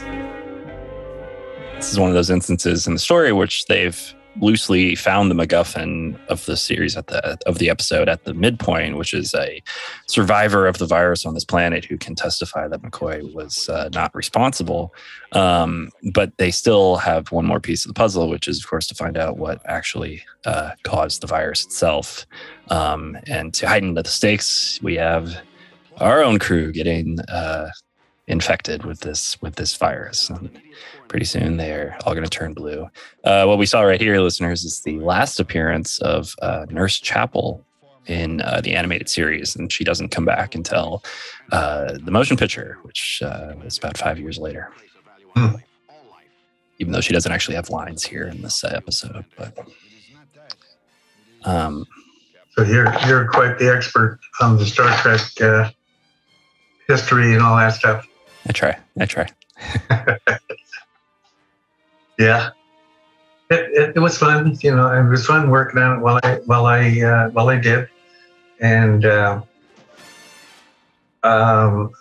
This 1.75 1.91
is 1.91 1.99
one 1.99 2.09
of 2.09 2.15
those 2.15 2.29
instances 2.29 2.87
in 2.87 2.93
the 2.93 2.99
story 2.99 3.31
which 3.33 3.65
they've 3.65 4.15
loosely 4.39 4.95
found 4.95 5.29
the 5.29 5.35
MacGuffin 5.35 6.19
of 6.27 6.45
the 6.45 6.55
series 6.55 6.95
at 6.95 7.07
the 7.07 7.37
of 7.45 7.57
the 7.57 7.69
episode 7.69 8.07
at 8.07 8.23
the 8.23 8.33
midpoint, 8.33 8.97
which 8.97 9.13
is 9.13 9.33
a 9.33 9.61
survivor 10.07 10.67
of 10.67 10.77
the 10.77 10.85
virus 10.85 11.25
on 11.25 11.33
this 11.33 11.45
planet 11.45 11.85
who 11.85 11.97
can 11.97 12.15
testify 12.15 12.67
that 12.67 12.81
McCoy 12.81 13.33
was 13.33 13.69
uh, 13.69 13.89
not 13.93 14.13
responsible. 14.15 14.93
Um, 15.33 15.91
but 16.13 16.37
they 16.37 16.51
still 16.51 16.97
have 16.97 17.31
one 17.31 17.45
more 17.45 17.59
piece 17.59 17.85
of 17.85 17.89
the 17.89 17.93
puzzle, 17.93 18.29
which 18.29 18.47
is, 18.47 18.59
of 18.59 18.69
course, 18.69 18.87
to 18.87 18.95
find 18.95 19.17
out 19.17 19.37
what 19.37 19.61
actually 19.65 20.23
uh, 20.45 20.71
caused 20.83 21.21
the 21.21 21.27
virus 21.27 21.65
itself. 21.65 22.25
Um, 22.69 23.17
and 23.27 23.53
to 23.55 23.67
heighten 23.67 23.93
the 23.93 24.03
stakes, 24.05 24.79
we 24.81 24.95
have 24.95 25.41
our 25.97 26.23
own 26.23 26.39
crew 26.39 26.71
getting 26.71 27.19
uh, 27.21 27.69
infected 28.29 28.85
with 28.85 29.01
this 29.01 29.41
with 29.41 29.55
this 29.55 29.75
virus. 29.75 30.29
And 30.29 30.49
pretty 31.07 31.25
soon 31.25 31.57
they're 31.57 31.97
all 32.05 32.13
going 32.13 32.23
to 32.23 32.29
turn 32.29 32.53
blue. 32.53 32.87
Uh, 33.23 33.45
what 33.45 33.57
we 33.57 33.65
saw 33.65 33.81
right 33.81 33.99
here, 33.99 34.19
listeners, 34.21 34.63
is 34.63 34.81
the 34.81 34.99
last 34.99 35.39
appearance 35.39 35.99
of 36.01 36.35
uh, 36.41 36.65
Nurse 36.69 36.99
Chapel 36.99 37.65
in 38.05 38.41
uh, 38.41 38.61
the 38.61 38.75
animated 38.75 39.09
series, 39.09 39.55
and 39.55 39.71
she 39.71 39.83
doesn't 39.83 40.09
come 40.09 40.25
back 40.25 40.55
until 40.55 41.03
uh, 41.51 41.93
the 42.03 42.11
motion 42.11 42.37
picture, 42.37 42.77
which 42.83 43.21
uh, 43.23 43.53
is 43.65 43.77
about 43.77 43.97
five 43.97 44.17
years 44.17 44.37
later. 44.37 44.71
Even 46.79 46.93
though 46.93 47.01
she 47.01 47.13
doesn't 47.13 47.31
actually 47.31 47.55
have 47.55 47.69
lines 47.69 48.03
here 48.03 48.23
in 48.25 48.41
this 48.41 48.63
uh, 48.63 48.71
episode, 48.73 49.25
but 49.37 49.57
um, 51.43 51.85
So 52.55 52.63
you're 52.63 52.91
you're 53.07 53.27
quite 53.27 53.57
the 53.59 53.73
expert 53.73 54.19
on 54.41 54.57
the 54.57 54.65
Star 54.65 54.95
Trek 54.97 55.21
uh, 55.41 55.69
history 56.87 57.33
and 57.33 57.41
all 57.43 57.55
that 57.57 57.73
stuff. 57.73 58.05
I 58.49 58.51
try. 58.51 58.77
I 58.99 59.05
try. 59.05 59.27
Yeah. 62.17 62.49
It, 63.49 63.59
it, 63.71 63.95
it 63.95 63.99
was 63.99 64.17
fun, 64.17 64.57
you 64.61 64.75
know. 64.75 64.91
It 64.91 65.07
was 65.07 65.25
fun 65.25 65.49
working 65.49 65.81
on 65.81 65.97
it 65.97 66.01
while 66.01 66.19
I 66.21 66.35
while 66.45 66.65
I 66.65 66.99
uh, 67.01 67.29
while 67.29 67.47
I 67.47 67.57
did, 67.57 67.87
and 68.59 69.05
uh, 69.05 69.41
um, 71.23 71.91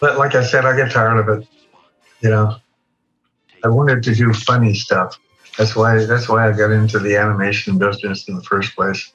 but 0.00 0.18
like 0.18 0.34
I 0.34 0.42
said, 0.42 0.66
I 0.66 0.76
get 0.76 0.90
tired 0.90 1.18
of 1.20 1.28
it. 1.38 1.48
You 2.20 2.30
know, 2.30 2.56
I 3.64 3.68
wanted 3.68 4.02
to 4.02 4.14
do 4.14 4.32
funny 4.32 4.74
stuff. 4.74 5.16
That's 5.56 5.76
why 5.76 6.04
that's 6.04 6.28
why 6.28 6.48
I 6.48 6.52
got 6.52 6.72
into 6.72 6.98
the 6.98 7.16
animation 7.16 7.78
business 7.78 8.28
in 8.28 8.34
the 8.34 8.42
first 8.42 8.74
place. 8.74 9.12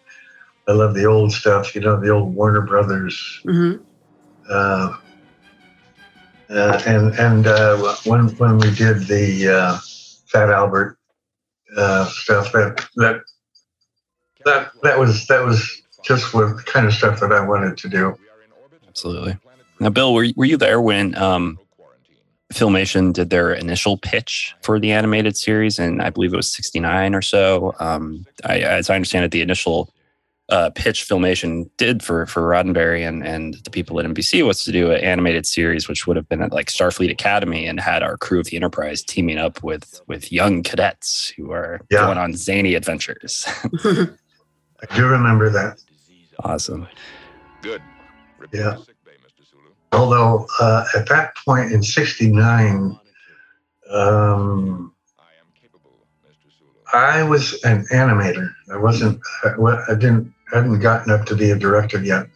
I 0.70 0.72
love 0.72 0.94
the 0.96 1.04
old 1.06 1.34
stuff, 1.34 1.76
you 1.76 1.82
know, 1.82 2.00
the 2.00 2.10
old 2.10 2.34
Warner 2.34 2.62
Brothers 2.62 3.42
Mm-hmm. 3.46 3.84
uh, 4.50 4.96
uh, 6.50 6.82
and 6.86 7.14
and 7.16 7.48
uh, 7.48 7.96
when 8.06 8.30
when 8.38 8.58
we 8.58 8.74
did 8.74 9.08
the 9.08 9.50
uh, 9.50 9.78
Fat 10.28 10.50
Albert 10.50 10.98
uh, 11.78 12.06
stuff, 12.06 12.52
that 12.52 12.88
that 12.96 13.22
that 14.46 14.72
that 14.84 14.98
was 15.00 15.28
that 15.28 15.44
was 15.44 15.82
just 16.04 16.34
what 16.34 16.58
the 16.58 16.64
kind 16.64 16.88
of 16.88 16.94
stuff 16.94 17.20
that 17.20 17.32
I 17.32 17.46
wanted 17.46 17.78
to 17.78 17.90
do. 17.90 18.16
Absolutely. 18.88 19.38
Now, 19.80 19.90
Bill, 19.90 20.14
were, 20.14 20.28
were 20.36 20.46
you 20.46 20.58
there 20.58 20.82
when 20.82 21.16
um, 21.16 21.58
Filmation 22.54 23.14
did 23.14 23.30
their 23.30 23.54
initial 23.54 23.98
pitch 23.98 24.56
for 24.62 24.80
the 24.80 24.92
animated 24.92 25.38
series? 25.38 25.80
And 25.80 26.02
I 26.02 26.10
believe 26.10 26.34
it 26.34 26.38
was 26.38 26.52
69 26.52 27.16
or 27.16 27.22
so. 27.22 27.76
Um, 27.80 28.26
I, 28.44 28.60
as 28.60 28.90
I 28.90 28.96
understand 28.96 29.26
it, 29.26 29.32
the 29.32 29.42
initial 29.42 29.94
uh, 30.50 30.70
pitch 30.72 31.08
Filmation 31.08 31.70
did 31.78 32.02
for, 32.02 32.26
for 32.26 32.42
Roddenberry 32.42 33.08
and, 33.08 33.26
and 33.26 33.56
the 33.64 33.70
people 33.70 34.00
at 34.00 34.06
NBC 34.06 34.46
was 34.46 34.64
to 34.64 34.72
do 34.72 34.92
an 34.92 35.00
animated 35.02 35.46
series, 35.46 35.88
which 35.88 36.08
would 36.08 36.16
have 36.18 36.28
been 36.28 36.42
at 36.42 36.52
like 36.52 36.68
Starfleet 36.68 37.12
Academy 37.12 37.68
and 37.68 37.80
had 37.80 38.02
our 38.02 38.18
crew 38.18 38.40
of 38.40 38.48
the 38.48 38.56
Enterprise 38.58 39.04
teaming 39.04 39.38
up 39.38 39.62
with, 39.64 40.02
with 40.08 40.32
young 40.32 40.64
cadets 40.64 41.30
who 41.38 41.52
are 41.52 41.80
Yeah. 41.92 42.06
going 42.06 42.18
on 42.18 42.36
zany 42.36 42.74
adventures. 42.74 43.46
I 43.86 44.96
do 44.96 45.06
remember 45.08 45.50
that. 45.52 45.80
awesome. 46.44 46.88
Good. 47.62 47.82
Yeah. 48.54 48.78
Although 49.92 50.48
uh, 50.60 50.86
at 50.96 51.08
that 51.10 51.36
point 51.46 51.72
in 51.72 51.82
'69, 51.84 52.98
um, 53.92 54.94
I 56.94 57.24
was 57.24 57.62
an 57.64 57.86
animator. 57.92 58.54
I 58.72 58.78
wasn't. 58.78 59.20
I, 59.44 59.50
I 59.90 59.96
didn't. 59.96 60.34
Hadn't 60.52 60.80
gotten 60.80 61.12
up 61.12 61.26
to 61.28 61.36
be 61.36 61.52
a 61.52 61.56
director 61.56 62.02
yet. 62.04 62.28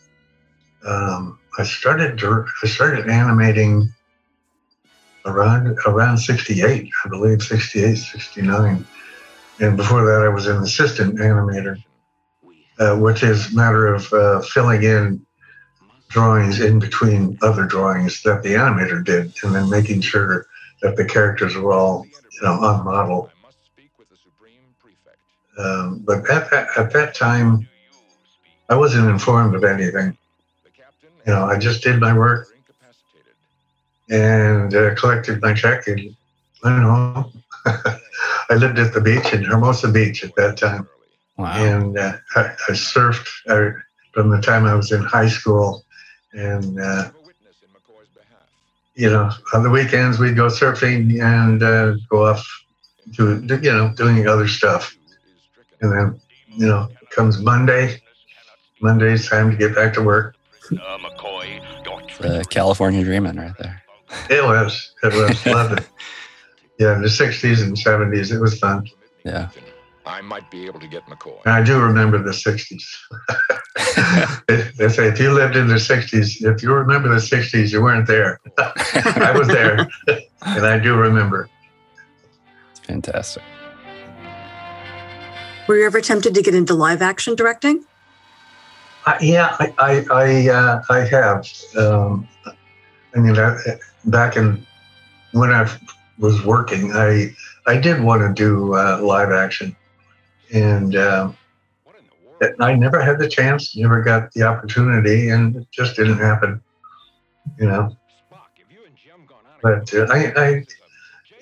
Um, 0.85 1.39
I 1.57 1.63
started. 1.63 2.21
I 2.23 2.67
started 2.67 3.09
animating 3.09 3.91
around 5.25 5.77
around 5.85 6.17
'68, 6.17 6.89
I 7.05 7.09
believe, 7.09 7.41
'68, 7.41 7.95
'69, 7.95 8.85
and 9.59 9.77
before 9.77 10.05
that, 10.05 10.23
I 10.23 10.29
was 10.29 10.47
an 10.47 10.57
assistant 10.57 11.15
animator, 11.19 11.81
uh, 12.79 12.97
which 12.97 13.23
is 13.23 13.51
a 13.51 13.55
matter 13.55 13.93
of 13.93 14.11
uh, 14.13 14.41
filling 14.41 14.83
in 14.83 15.25
drawings 16.09 16.59
in 16.59 16.79
between 16.79 17.37
other 17.41 17.65
drawings 17.65 18.21
that 18.23 18.43
the 18.43 18.53
animator 18.53 19.03
did, 19.03 19.33
and 19.43 19.55
then 19.55 19.69
making 19.69 20.01
sure 20.01 20.45
that 20.81 20.95
the 20.95 21.05
characters 21.05 21.55
were 21.55 21.71
all, 21.71 22.05
you 22.05 22.41
know, 22.43 22.53
on 22.53 22.83
model. 22.83 23.31
Um, 25.57 25.99
but 25.99 26.29
at 26.29 26.49
that 26.49 26.69
at 26.77 26.91
that 26.93 27.13
time, 27.13 27.69
I 28.73 28.75
wasn't 28.75 29.07
informed 29.07 29.55
of 29.55 29.63
anything. 29.63 30.17
You 31.27 31.33
know, 31.33 31.45
I 31.45 31.59
just 31.59 31.83
did 31.83 31.99
my 32.01 32.17
work 32.17 32.47
and 34.09 34.73
uh, 34.75 34.95
collected 34.95 35.41
my 35.41 35.53
check 35.53 35.87
and 35.87 36.15
went 36.63 36.83
home. 36.83 37.31
I 38.49 38.55
lived 38.55 38.79
at 38.79 38.93
the 38.93 39.01
beach 39.01 39.31
in 39.33 39.43
Hermosa 39.43 39.91
Beach 39.91 40.23
at 40.23 40.35
that 40.37 40.57
time, 40.57 40.87
Wow. 41.37 41.53
and 41.55 41.97
uh, 41.97 42.13
I, 42.35 42.41
I 42.69 42.71
surfed 42.71 43.27
uh, 43.47 43.79
from 44.13 44.31
the 44.31 44.41
time 44.41 44.65
I 44.65 44.73
was 44.73 44.91
in 44.91 45.03
high 45.03 45.27
school, 45.29 45.85
and 46.33 46.79
uh, 46.79 47.11
you 48.95 49.09
know, 49.09 49.29
on 49.53 49.63
the 49.63 49.69
weekends 49.69 50.19
we'd 50.19 50.35
go 50.35 50.47
surfing 50.47 51.21
and 51.21 51.61
uh, 51.63 51.93
go 52.09 52.25
off 52.25 52.45
to 53.17 53.39
you 53.61 53.71
know 53.71 53.93
doing 53.95 54.27
other 54.27 54.47
stuff, 54.47 54.97
and 55.81 55.91
then 55.91 56.21
you 56.57 56.67
know 56.67 56.89
comes 57.11 57.39
Monday. 57.39 58.02
Monday's 58.83 59.29
time 59.29 59.49
to 59.49 59.55
get 59.55 59.73
back 59.73 59.93
to 59.93 60.01
work. 60.01 60.35
Uh, 60.71 60.97
the 62.19 62.45
California 62.49 63.03
dreaming 63.03 63.37
right 63.37 63.53
there. 63.57 63.81
It 64.29 64.43
was. 64.43 64.93
It 65.03 65.13
was. 65.13 65.45
Loved 65.45 65.79
it. 65.79 65.87
Yeah, 66.79 66.95
in 66.95 67.01
the 67.01 67.07
60s 67.07 67.63
and 67.63 67.77
70s, 67.77 68.31
it 68.31 68.39
was 68.39 68.59
fun. 68.59 68.87
Yeah. 69.23 69.49
I 70.05 70.19
might 70.21 70.51
be 70.51 70.65
able 70.65 70.81
to 70.81 70.87
get 70.87 71.05
McCoy. 71.05 71.39
And 71.45 71.53
I 71.53 71.63
do 71.63 71.79
remember 71.79 72.21
the 72.21 72.31
60s. 72.31 72.83
they 74.77 74.89
say 74.89 75.07
if 75.07 75.17
you 75.17 75.31
lived 75.31 75.55
in 75.55 75.67
the 75.67 75.75
60s, 75.75 76.43
if 76.43 76.61
you 76.61 76.73
remember 76.73 77.07
the 77.07 77.15
60s, 77.15 77.71
you 77.71 77.81
weren't 77.81 78.05
there. 78.05 78.39
I 78.57 79.33
was 79.33 79.47
there, 79.47 79.87
and 80.41 80.65
I 80.65 80.77
do 80.77 80.95
remember. 80.95 81.49
Fantastic. 82.83 83.43
Were 85.67 85.77
you 85.77 85.85
ever 85.85 86.01
tempted 86.01 86.35
to 86.35 86.41
get 86.41 86.53
into 86.53 86.73
live 86.73 87.01
action 87.01 87.35
directing? 87.35 87.85
Uh, 89.05 89.17
yeah, 89.21 89.55
I 89.59 89.73
I 89.77 90.05
I, 90.11 90.49
uh, 90.49 90.83
I 90.89 90.99
have. 90.99 91.47
Um, 91.77 92.27
I 93.15 93.19
mean, 93.19 93.37
I, 93.37 93.57
back 94.05 94.37
in 94.37 94.65
when 95.33 95.51
I 95.51 95.69
was 96.19 96.43
working, 96.45 96.93
I 96.93 97.35
I 97.65 97.77
did 97.77 98.01
want 98.01 98.21
to 98.21 98.33
do 98.33 98.75
uh, 98.75 98.99
live 99.01 99.31
action. 99.31 99.75
and 100.53 100.95
um, 100.95 101.37
I 102.59 102.75
never 102.75 103.01
had 103.01 103.19
the 103.19 103.27
chance, 103.27 103.75
never 103.75 104.01
got 104.01 104.31
the 104.33 104.43
opportunity, 104.43 105.29
and 105.29 105.55
it 105.55 105.67
just 105.71 105.95
didn't 105.95 106.19
happen. 106.19 106.61
You 107.59 107.67
know. 107.67 107.97
But 109.61 109.93
uh, 109.93 110.07
I, 110.09 110.33
I, 110.35 110.65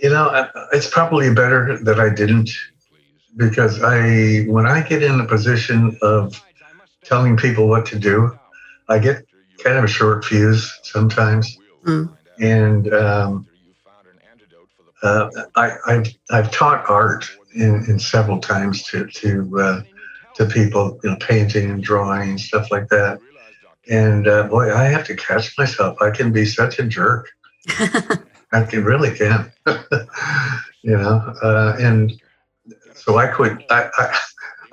you 0.02 0.10
know, 0.10 0.47
it's 0.71 0.88
probably 0.88 1.34
better 1.34 1.78
that 1.84 2.00
I 2.00 2.10
didn't, 2.10 2.52
because 3.36 3.82
I, 3.82 4.41
when 4.43 4.67
I 4.67 4.82
get 4.82 5.02
in 5.02 5.19
a 5.19 5.26
position 5.26 5.97
of 6.04 6.39
telling 7.04 7.38
people 7.38 7.68
what 7.68 7.86
to 7.88 8.00
do, 8.00 8.38
I 8.88 9.00
get 9.00 9.26
kind 9.64 9.78
of 9.78 9.84
a 9.84 9.88
short 9.88 10.26
fuse 10.26 10.80
sometimes, 10.84 11.58
Mm. 11.86 12.16
and 12.40 12.94
um, 12.94 13.48
uh, 15.02 15.30
I, 15.56 15.72
I've 15.88 16.08
I've 16.30 16.52
taught 16.52 16.88
art 16.88 17.28
in, 17.56 17.84
in 17.88 17.98
several 17.98 18.40
times 18.40 18.84
to 18.84 19.08
to 19.08 19.60
uh, 19.60 19.82
to 20.36 20.46
people, 20.46 21.00
you 21.04 21.10
know, 21.10 21.16
painting 21.20 21.72
and 21.72 21.84
drawing 21.84 22.30
and 22.30 22.40
stuff 22.40 22.72
like 22.72 22.88
that. 22.90 23.20
And 23.90 24.28
uh, 24.28 24.44
boy, 24.44 24.74
I 24.74 24.84
have 24.84 25.06
to 25.08 25.16
catch 25.16 25.58
myself. 25.58 26.00
I 26.02 26.12
can 26.12 26.32
be 26.32 26.46
such 26.46 26.78
a 26.78 26.84
jerk. 26.84 27.30
I 28.52 28.64
can 28.64 28.84
really 28.84 29.16
can. 29.16 29.52
you 30.84 30.98
know, 30.98 31.34
uh, 31.42 31.78
and 31.80 32.14
so 32.94 33.18
I 33.18 33.28
quit. 33.28 33.58
I, 33.72 33.90
I 33.98 34.20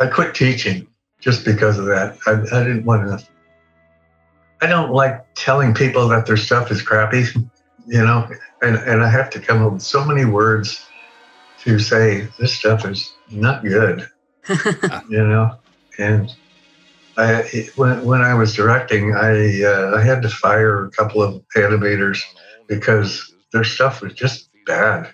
I 0.01 0.07
quit 0.09 0.35
teaching 0.35 0.87
just 1.21 1.45
because 1.45 1.79
of 1.79 1.87
that. 1.87 2.19
I, 2.27 2.33
I 2.33 2.65
didn't 2.65 2.85
want 2.85 3.21
to. 3.21 3.27
I 4.61 4.67
don't 4.67 4.91
like 4.91 5.25
telling 5.35 5.75
people 5.75 6.09
that 6.09 6.27
their 6.27 6.37
stuff 6.37 6.71
is 6.71 6.83
crappy, 6.83 7.25
you 7.87 8.05
know, 8.05 8.29
and, 8.61 8.77
and 8.77 9.03
I 9.03 9.09
have 9.09 9.31
to 9.31 9.41
come 9.41 9.65
up 9.65 9.73
with 9.75 9.83
so 9.83 10.05
many 10.05 10.25
words 10.25 10.85
to 11.61 11.79
say 11.79 12.29
this 12.39 12.55
stuff 12.55 12.85
is 12.85 13.13
not 13.31 13.63
good, 13.63 14.09
you 15.09 15.25
know. 15.25 15.57
And 15.99 16.35
I, 17.17 17.69
when, 17.77 18.05
when 18.05 18.21
I 18.21 18.35
was 18.35 18.55
directing, 18.55 19.15
I 19.15 19.63
uh, 19.63 19.97
I 19.97 20.03
had 20.03 20.23
to 20.23 20.29
fire 20.29 20.87
a 20.87 20.91
couple 20.91 21.23
of 21.23 21.43
animators 21.57 22.23
because 22.69 23.35
their 23.53 23.65
stuff 23.65 24.03
was 24.03 24.15
just 24.15 24.51
bad, 24.67 25.11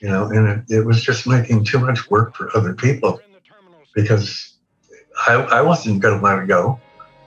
you 0.00 0.08
know, 0.08 0.26
and 0.26 0.48
it, 0.48 0.76
it 0.78 0.86
was 0.86 1.02
just 1.02 1.26
making 1.26 1.64
too 1.64 1.78
much 1.78 2.10
work 2.10 2.34
for 2.36 2.54
other 2.56 2.74
people 2.74 3.20
because 3.94 4.57
I, 5.26 5.34
I 5.34 5.60
wasn't 5.62 6.00
going 6.00 6.18
to 6.18 6.24
let 6.24 6.38
it 6.38 6.46
go. 6.46 6.80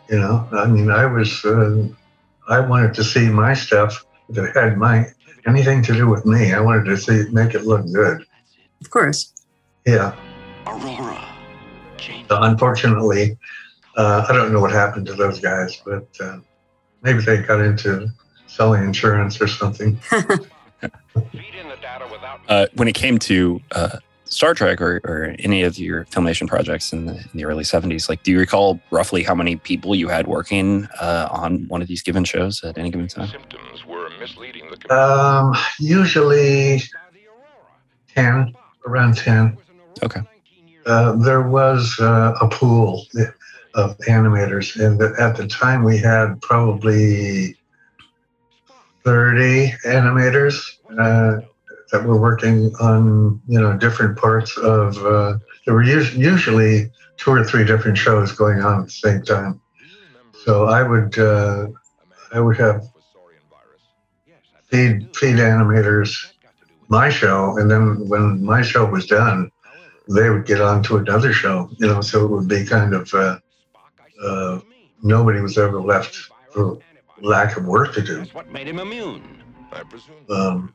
You 0.10 0.19
know, 0.19 0.47
I 0.51 0.67
mean, 0.67 0.91
I 0.91 1.06
was, 1.06 1.43
uh, 1.45 1.88
I 2.49 2.60
wanted 2.60 2.93
to 2.95 3.04
see 3.04 3.30
my 3.30 3.54
stuff 3.54 4.06
that 4.30 4.56
had 4.56 4.77
my 4.77 5.08
anything 5.47 5.82
to 5.84 5.93
do 5.93 6.08
with 6.08 6.25
me. 6.25 6.54
I 6.54 6.60
wanted 6.60 6.86
to 6.86 6.97
see 6.97 7.23
make 7.32 7.54
it 7.54 7.65
look 7.65 7.86
good. 7.91 8.25
Of 8.82 8.89
course. 8.89 9.34
Yeah. 9.86 10.15
Aurora. 10.67 11.27
So 12.30 12.41
unfortunately, 12.41 13.38
uh, 13.97 14.25
I 14.27 14.34
don't 14.34 14.51
know 14.51 14.60
what 14.60 14.71
happened 14.71 15.06
to 15.08 15.13
those 15.13 15.39
guys, 15.39 15.82
but 15.86 16.08
uh, 16.19 16.39
maybe 17.04 17.21
they 17.21 17.41
got 17.41 17.62
into 17.62 18.10
selling 18.47 18.84
insurance 18.84 19.41
or 19.41 19.47
something. 19.47 19.99
Uh, 22.47 22.65
when 22.73 22.88
it 22.88 22.95
came 22.95 23.19
to 23.19 23.62
uh, 23.71 23.97
Star 24.32 24.54
Trek 24.54 24.80
or, 24.80 25.02
or 25.04 25.36
any 25.39 25.63
of 25.63 25.78
your 25.78 26.06
filmation 26.06 26.48
projects 26.48 26.94
in 26.94 27.06
the, 27.06 27.15
in 27.15 27.30
the 27.34 27.44
early 27.44 27.65
70s, 27.65 28.08
like, 28.08 28.24
do 28.24 28.32
you 28.32 28.39
recall 28.39 28.80
roughly 28.89 29.24
how 29.24 29.36
many 29.36 29.58
people 29.58 29.94
you 29.94 30.08
had 30.08 30.26
working 30.26 30.88
uh, 31.02 31.28
on 31.30 31.67
one 31.67 31.82
of 31.82 31.89
these 31.89 32.02
given 32.02 32.24
shows 32.24 32.63
at 32.63 32.78
any 32.78 32.89
given 32.89 33.08
time? 33.08 33.28
Symptoms 33.28 33.86
were 33.86 34.10
Um, 34.89 35.54
usually 35.80 36.82
10, 38.15 38.56
around 38.88 39.17
10. 39.17 39.58
Okay. 40.02 40.22
Uh, 40.86 41.12
there 41.17 41.41
was 41.41 42.00
uh, 42.00 42.34
a 42.39 42.48
pool 42.48 43.06
of 43.76 43.98
animators, 44.08 44.80
and 44.80 45.02
at 45.20 45.36
the 45.36 45.46
time 45.46 45.84
we 45.84 45.98
had 45.98 46.41
probably 46.41 47.58
30 49.04 49.74
animators 49.86 50.78
uh, 50.98 51.41
that 51.91 52.04
were 52.04 52.19
working 52.19 52.73
on, 52.80 53.41
you 53.47 53.60
know, 53.60 53.77
different 53.77 54.17
parts 54.17 54.58
of. 54.58 54.97
Uh, 55.06 55.38
there 55.65 55.73
were 55.75 55.84
us- 55.84 56.13
usually 56.13 56.91
two 57.17 57.32
or 57.32 57.43
three 57.43 57.65
different 57.65 57.97
shows 57.97 58.32
going 58.32 58.62
on 58.62 58.80
at 58.82 58.86
the 58.86 58.91
same 58.91 59.21
time. 59.23 59.60
So 60.43 60.65
I 60.65 60.82
would, 60.84 61.17
uh, 61.19 61.67
I 62.34 62.39
would 62.39 62.58
have 62.58 62.82
feed 64.69 65.15
feed 65.15 65.36
animators 65.36 66.32
my 66.88 67.10
show, 67.10 67.58
and 67.58 67.69
then 67.71 68.08
when 68.10 68.43
my 68.43 68.62
show 68.62 68.86
was 68.86 69.06
done, 69.06 69.49
they 70.10 70.30
would 70.30 70.45
get 70.45 70.62
on 70.62 70.84
to 70.84 70.97
another 70.97 71.32
show. 71.32 71.69
You 71.77 71.88
know, 71.88 72.01
so 72.01 72.25
it 72.25 72.30
would 72.30 72.47
be 72.47 72.65
kind 72.65 72.93
of 72.93 73.13
uh, 73.13 73.38
uh, 74.23 74.60
nobody 75.04 75.39
was 75.41 75.58
ever 75.58 75.82
left 75.82 76.15
for 76.51 76.80
lack 77.21 77.56
of 77.58 77.65
work 77.65 77.93
to 77.93 78.01
do. 78.01 78.25
What 78.34 78.49
made 78.51 78.67
him 78.67 78.80
immune? 78.80 79.43
Um, 80.30 80.73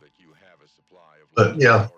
but 1.36 1.60
yeah, 1.60 1.88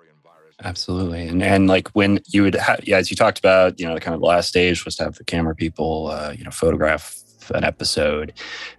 Absolutely. 0.65 1.29
And 1.29 1.41
and 1.41 1.69
like 1.69 1.89
when 1.91 2.19
you 2.27 2.43
would 2.43 2.57
have, 2.57 2.81
yeah, 2.83 2.97
as 2.97 3.11
you 3.11 3.17
talked 3.17 3.39
about, 3.39 3.79
you 3.79 3.87
know, 3.87 3.95
the 3.95 4.01
kind 4.01 4.15
of 4.15 4.21
the 4.21 4.27
last 4.27 4.49
stage 4.49 4.85
was 4.85 4.97
to 4.97 5.05
have 5.05 5.15
the 5.15 5.23
camera 5.23 5.55
people, 5.55 6.09
uh, 6.09 6.35
you 6.37 6.43
know, 6.43 6.51
photograph 6.51 7.23
an 7.55 7.65
episode, 7.65 8.33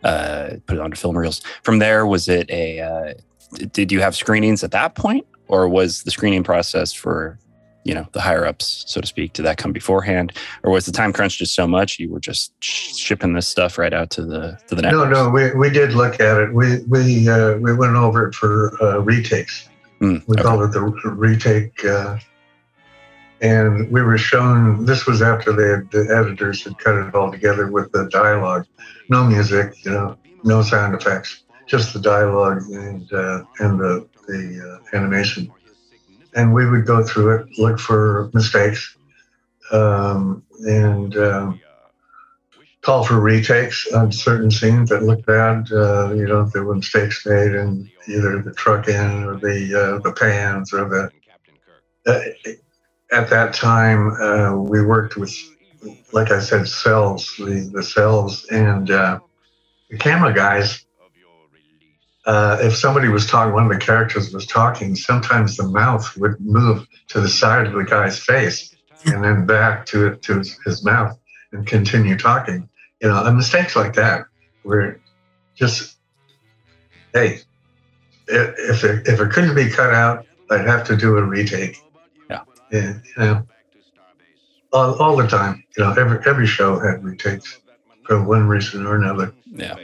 uh, 0.03 0.49
put 0.65 0.77
it 0.77 0.81
onto 0.81 0.97
film 0.97 1.17
reels. 1.17 1.41
From 1.63 1.79
there, 1.79 2.05
was 2.05 2.27
it 2.27 2.49
a, 2.49 2.81
uh, 2.81 3.13
did 3.71 3.91
you 3.91 4.01
have 4.01 4.15
screenings 4.15 4.63
at 4.63 4.71
that 4.71 4.95
point 4.95 5.25
or 5.47 5.67
was 5.67 6.03
the 6.03 6.11
screening 6.11 6.43
process 6.43 6.93
for, 6.93 7.39
you 7.83 7.93
know, 7.93 8.05
the 8.11 8.21
higher 8.21 8.45
ups, 8.45 8.83
so 8.87 9.01
to 9.01 9.07
speak, 9.07 9.33
did 9.33 9.43
that 9.43 9.57
come 9.57 9.71
beforehand 9.71 10.33
or 10.63 10.71
was 10.71 10.85
the 10.85 10.91
time 10.91 11.13
crunch 11.13 11.37
just 11.37 11.55
so 11.55 11.65
much 11.65 11.97
you 11.97 12.11
were 12.11 12.19
just 12.19 12.53
sh- 12.61 12.95
shipping 12.95 13.33
this 13.33 13.47
stuff 13.47 13.77
right 13.77 13.93
out 13.93 14.09
to 14.11 14.23
the, 14.23 14.59
to 14.67 14.75
the 14.75 14.81
no, 14.81 15.09
no, 15.09 15.29
we, 15.29 15.51
we 15.55 15.69
did 15.69 15.93
look 15.93 16.19
at 16.19 16.37
it. 16.37 16.53
We 16.53 16.79
we 16.83 17.27
uh, 17.27 17.55
we 17.55 17.73
went 17.73 17.95
over 17.95 18.27
it 18.27 18.35
for 18.35 18.77
uh, 18.83 18.99
retakes. 18.99 19.68
Mm, 19.99 20.23
we 20.27 20.37
called 20.37 20.63
it 20.63 20.71
the 20.71 20.81
retake, 20.81 21.83
uh, 21.83 22.17
and 23.41 23.91
we 23.91 24.01
were 24.01 24.17
shown. 24.17 24.85
This 24.85 25.05
was 25.05 25.21
after 25.21 25.51
they 25.51 25.69
had, 25.69 25.91
the 25.91 26.13
editors 26.15 26.63
had 26.63 26.77
cut 26.77 26.95
it 26.95 27.13
all 27.13 27.31
together 27.31 27.67
with 27.67 27.91
the 27.91 28.07
dialogue, 28.09 28.65
no 29.09 29.25
music, 29.25 29.73
you 29.83 29.91
know, 29.91 30.17
no 30.43 30.61
sound 30.61 30.95
effects, 30.95 31.43
just 31.67 31.93
the 31.93 31.99
dialogue 31.99 32.63
and 32.69 33.11
uh, 33.11 33.43
and 33.59 33.79
the 33.79 34.07
the 34.27 34.79
uh, 34.93 34.97
animation. 34.97 35.51
And 36.35 36.53
we 36.53 36.69
would 36.69 36.85
go 36.85 37.03
through 37.03 37.35
it, 37.37 37.57
look 37.57 37.79
for 37.79 38.29
mistakes, 38.33 38.97
um, 39.71 40.43
and. 40.65 41.17
Um, 41.17 41.59
call 42.81 43.03
for 43.03 43.19
retakes 43.19 43.87
on 43.93 44.11
certain 44.11 44.51
scenes 44.51 44.89
that 44.89 45.03
looked 45.03 45.25
bad. 45.25 45.71
Uh, 45.71 46.13
you 46.13 46.27
know, 46.27 46.45
there 46.53 46.63
were 46.63 46.75
mistakes 46.75 47.25
made 47.25 47.53
in 47.53 47.89
either 48.07 48.41
the 48.41 48.53
truck 48.53 48.87
in 48.87 49.23
or 49.23 49.37
the 49.37 49.75
uh, 49.75 49.99
the 49.99 50.13
pans 50.13 50.73
or 50.73 50.89
the. 50.89 51.11
Uh, 52.07 52.51
at 53.11 53.29
that 53.29 53.53
time, 53.53 54.11
uh, 54.21 54.55
we 54.55 54.83
worked 54.83 55.17
with, 55.17 55.35
like 56.13 56.31
I 56.31 56.39
said, 56.39 56.61
cels, 56.67 57.35
the 57.37 57.69
the 57.73 57.83
cels 57.83 58.45
and 58.51 58.91
uh, 58.91 59.19
the 59.89 59.97
camera 59.97 60.33
guys. 60.33 60.85
Uh, 62.25 62.57
if 62.61 62.75
somebody 62.75 63.07
was 63.07 63.25
talking, 63.25 63.53
one 63.53 63.65
of 63.65 63.71
the 63.71 63.83
characters 63.83 64.33
was 64.33 64.45
talking, 64.45 64.95
sometimes 64.95 65.57
the 65.57 65.63
mouth 65.67 66.15
would 66.17 66.39
move 66.39 66.85
to 67.07 67.21
the 67.21 67.29
side 67.29 67.65
of 67.65 67.73
the 67.73 67.83
guy's 67.83 68.19
face 68.19 68.75
and 69.05 69.23
then 69.23 69.45
back 69.45 69.85
to 69.87 70.15
to 70.17 70.39
his, 70.39 70.57
his 70.65 70.85
mouth 70.85 71.17
and 71.51 71.65
continue 71.65 72.17
talking. 72.17 72.69
You 73.01 73.07
know, 73.07 73.23
and 73.25 73.37
mistakes 73.37 73.75
like 73.75 73.93
that 73.93 74.25
where 74.63 74.99
just, 75.55 75.97
hey, 77.13 77.39
if 78.27 78.83
it, 78.83 79.07
if 79.07 79.19
it 79.19 79.31
couldn't 79.31 79.55
be 79.55 79.69
cut 79.69 79.93
out, 79.93 80.25
I'd 80.49 80.67
have 80.67 80.85
to 80.87 80.97
do 80.97 81.17
a 81.17 81.23
retake. 81.23 81.81
Yeah. 82.29 82.41
And, 82.71 83.01
you 83.05 83.23
know, 83.23 83.47
all, 84.73 84.95
all 84.95 85.15
the 85.15 85.27
time, 85.27 85.63
you 85.77 85.83
know, 85.83 85.93
every, 85.93 86.19
every 86.25 86.45
show 86.45 86.77
had 86.79 87.03
retakes 87.03 87.59
for 88.03 88.21
one 88.23 88.47
reason 88.47 88.85
or 88.85 88.95
another. 88.95 89.33
Yeah. 89.45 89.75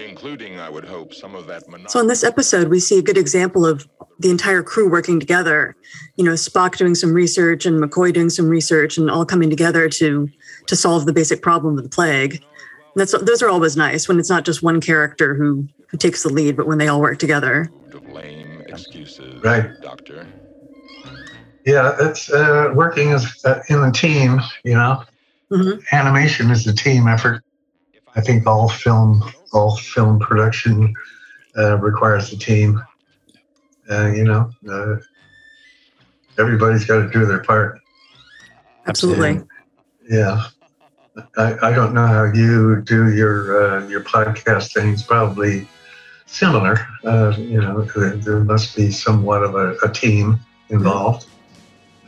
Including, 0.00 0.58
I 0.58 0.70
would 0.70 0.84
hope, 0.84 1.12
some 1.12 1.34
of 1.34 1.46
that 1.46 1.64
So 1.90 2.00
in 2.00 2.06
this 2.06 2.24
episode, 2.24 2.68
we 2.68 2.80
see 2.80 2.98
a 2.98 3.02
good 3.02 3.18
example 3.18 3.66
of 3.66 3.86
the 4.18 4.30
entire 4.30 4.62
crew 4.62 4.90
working 4.90 5.20
together. 5.20 5.76
You 6.16 6.24
know, 6.24 6.32
Spock 6.32 6.76
doing 6.76 6.94
some 6.94 7.12
research 7.12 7.66
and 7.66 7.82
McCoy 7.82 8.12
doing 8.12 8.30
some 8.30 8.48
research, 8.48 8.96
and 8.96 9.10
all 9.10 9.24
coming 9.24 9.50
together 9.50 9.88
to 9.88 10.28
to 10.66 10.76
solve 10.76 11.06
the 11.06 11.12
basic 11.12 11.42
problem 11.42 11.76
of 11.76 11.84
the 11.84 11.90
plague. 11.90 12.34
And 12.34 12.96
that's 12.96 13.12
those 13.12 13.42
are 13.42 13.48
always 13.48 13.76
nice 13.76 14.08
when 14.08 14.18
it's 14.18 14.30
not 14.30 14.44
just 14.44 14.62
one 14.62 14.80
character 14.80 15.34
who 15.34 15.66
who 15.88 15.98
takes 15.98 16.22
the 16.22 16.30
lead, 16.30 16.56
but 16.56 16.66
when 16.66 16.78
they 16.78 16.88
all 16.88 17.00
work 17.00 17.18
together. 17.18 17.70
lame 18.08 18.62
excuses, 18.68 19.42
Right. 19.42 19.68
Doctor. 19.82 20.26
Yeah, 21.66 21.94
it's 22.00 22.30
uh, 22.30 22.72
working 22.74 23.12
as 23.12 23.44
uh, 23.44 23.62
in 23.68 23.78
a 23.82 23.92
team. 23.92 24.40
You 24.64 24.74
know, 24.74 25.04
animation 25.92 26.50
is 26.50 26.66
a 26.66 26.74
team 26.74 27.06
effort. 27.06 27.44
I 28.16 28.20
think 28.20 28.46
all 28.46 28.68
film, 28.68 29.22
all 29.52 29.76
film 29.76 30.18
production 30.18 30.94
uh, 31.56 31.78
requires 31.78 32.32
a 32.32 32.38
team. 32.38 32.82
Uh, 33.90 34.08
you 34.08 34.24
know, 34.24 34.50
uh, 34.70 34.96
everybody's 36.38 36.84
got 36.84 37.00
to 37.00 37.10
do 37.10 37.26
their 37.26 37.42
part. 37.42 37.80
Absolutely. 38.86 39.30
And, 39.30 39.48
yeah. 40.08 40.46
I, 41.36 41.56
I 41.62 41.72
don't 41.72 41.92
know 41.92 42.06
how 42.06 42.24
you 42.24 42.82
do 42.82 43.14
your 43.14 43.62
uh, 43.62 43.88
your 43.88 44.02
podcast 44.02 44.72
things. 44.72 45.02
Probably 45.02 45.66
similar. 46.26 46.86
Uh, 47.04 47.34
you 47.36 47.60
know, 47.60 47.82
there, 47.82 48.16
there 48.16 48.40
must 48.40 48.76
be 48.76 48.90
somewhat 48.90 49.42
of 49.42 49.54
a, 49.54 49.76
a 49.82 49.92
team 49.92 50.38
involved. 50.68 51.26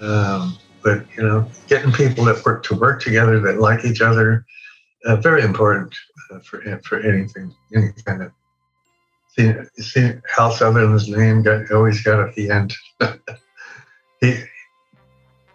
Um, 0.00 0.56
but 0.82 1.04
you 1.16 1.22
know, 1.22 1.48
getting 1.68 1.92
people 1.92 2.24
that 2.24 2.44
work 2.44 2.62
to 2.64 2.74
work 2.74 3.02
together 3.02 3.40
that 3.40 3.58
like 3.58 3.84
each 3.84 4.00
other, 4.00 4.46
uh, 5.06 5.16
very 5.16 5.42
important 5.42 5.94
uh, 6.30 6.38
for 6.40 6.60
for 6.84 7.00
anything, 7.00 7.54
any 7.74 7.90
kind 8.04 8.22
of. 8.22 8.32
See, 9.36 9.52
see 9.78 10.12
Hal 10.36 10.50
Sutherland's 10.50 11.08
name 11.08 11.42
got 11.42 11.70
always 11.70 12.02
got 12.02 12.20
at 12.28 12.34
the 12.34 12.50
end. 12.50 12.74
he 14.20 14.42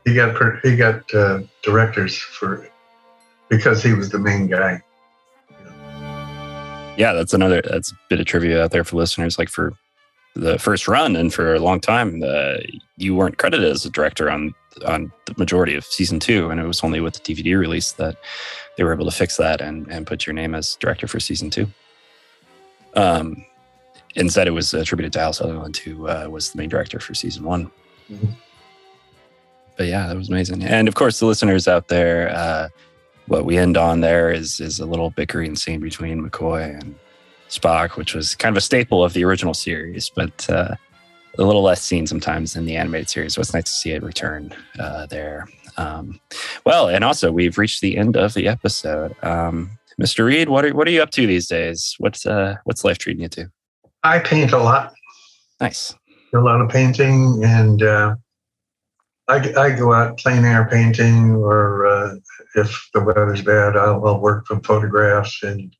he 0.05 0.15
got 0.15 0.35
he 0.63 0.75
got 0.75 1.13
uh, 1.13 1.41
directors 1.63 2.17
for 2.17 2.67
because 3.49 3.83
he 3.83 3.93
was 3.93 4.09
the 4.09 4.19
main 4.19 4.47
guy. 4.47 4.81
Yeah, 6.97 7.13
that's 7.13 7.33
another 7.33 7.61
that's 7.61 7.91
a 7.91 7.95
bit 8.09 8.19
of 8.19 8.25
trivia 8.25 8.63
out 8.63 8.71
there 8.71 8.83
for 8.83 8.95
listeners. 8.95 9.37
Like 9.37 9.49
for 9.49 9.73
the 10.35 10.57
first 10.57 10.87
run 10.87 11.15
and 11.15 11.33
for 11.33 11.53
a 11.53 11.59
long 11.59 11.79
time, 11.79 12.23
uh, 12.23 12.57
you 12.97 13.15
weren't 13.15 13.37
credited 13.37 13.69
as 13.69 13.85
a 13.85 13.89
director 13.89 14.29
on 14.29 14.53
on 14.85 15.11
the 15.25 15.33
majority 15.37 15.75
of 15.75 15.85
season 15.85 16.19
two, 16.19 16.49
and 16.49 16.59
it 16.59 16.65
was 16.65 16.83
only 16.83 16.99
with 16.99 17.21
the 17.21 17.33
DVD 17.33 17.57
release 17.57 17.93
that 17.93 18.17
they 18.77 18.83
were 18.83 18.93
able 18.93 19.05
to 19.05 19.11
fix 19.11 19.37
that 19.37 19.59
and 19.59 19.87
and 19.89 20.07
put 20.07 20.25
your 20.25 20.33
name 20.33 20.55
as 20.55 20.75
director 20.75 21.07
for 21.07 21.19
season 21.19 21.49
two. 21.49 21.67
Um, 22.95 23.45
instead, 24.15 24.47
it 24.47 24.51
was 24.51 24.73
attributed 24.73 25.13
to 25.13 25.19
Hal 25.19 25.33
Sutherland, 25.33 25.77
who 25.77 26.07
uh, 26.07 26.27
was 26.29 26.51
the 26.51 26.57
main 26.57 26.69
director 26.69 26.99
for 26.99 27.13
season 27.13 27.43
one. 27.43 27.69
Mhm. 28.09 28.29
But 29.75 29.87
yeah, 29.87 30.07
that 30.07 30.17
was 30.17 30.29
amazing. 30.29 30.63
And 30.63 30.87
of 30.87 30.95
course, 30.95 31.19
the 31.19 31.25
listeners 31.27 31.67
out 31.67 31.87
there, 31.87 32.29
uh, 32.35 32.69
what 33.27 33.45
we 33.45 33.57
end 33.57 33.77
on 33.77 34.01
there 34.01 34.31
is 34.31 34.59
is 34.59 34.79
a 34.79 34.85
little 34.85 35.11
bickering 35.11 35.55
scene 35.55 35.81
between 35.81 36.27
McCoy 36.27 36.79
and 36.79 36.95
Spock, 37.49 37.95
which 37.97 38.15
was 38.15 38.35
kind 38.35 38.53
of 38.53 38.57
a 38.57 38.61
staple 38.61 39.03
of 39.03 39.13
the 39.13 39.23
original 39.23 39.53
series, 39.53 40.09
but 40.09 40.49
uh, 40.49 40.75
a 41.37 41.43
little 41.43 41.61
less 41.61 41.81
seen 41.83 42.07
sometimes 42.07 42.55
in 42.55 42.65
the 42.65 42.75
animated 42.75 43.09
series. 43.09 43.35
So 43.35 43.41
it's 43.41 43.53
nice 43.53 43.65
to 43.65 43.71
see 43.71 43.91
it 43.91 44.01
return 44.01 44.53
uh, 44.79 45.05
there. 45.05 45.47
Um, 45.77 46.19
well, 46.65 46.89
and 46.89 47.03
also 47.03 47.31
we've 47.31 47.57
reached 47.57 47.81
the 47.81 47.97
end 47.97 48.17
of 48.17 48.33
the 48.33 48.47
episode. 48.47 49.15
Um, 49.23 49.77
Mr. 50.01 50.25
Reed, 50.25 50.49
what 50.49 50.65
are 50.65 50.73
what 50.73 50.87
are 50.87 50.91
you 50.91 51.01
up 51.01 51.11
to 51.11 51.25
these 51.25 51.47
days? 51.47 51.95
What's 51.97 52.25
uh, 52.25 52.55
what's 52.65 52.83
life 52.83 52.97
treating 52.97 53.23
you 53.23 53.29
to? 53.29 53.51
I 54.03 54.19
paint 54.19 54.51
a 54.51 54.57
lot. 54.57 54.93
Nice. 55.59 55.95
a 56.33 56.39
lot 56.39 56.61
of 56.61 56.69
painting, 56.69 57.41
and 57.43 57.81
uh, 57.81 58.15
I, 59.27 59.53
I 59.57 59.69
go 59.71 59.93
out 59.93 60.17
plein 60.17 60.45
air 60.45 60.67
painting, 60.71 61.31
or 61.31 61.87
uh, 61.87 62.15
if 62.55 62.89
the 62.93 63.03
weather's 63.03 63.41
bad, 63.41 63.75
I'll, 63.75 64.05
I'll 64.05 64.19
work 64.19 64.45
from 64.45 64.61
photographs, 64.61 65.41
and 65.41 65.75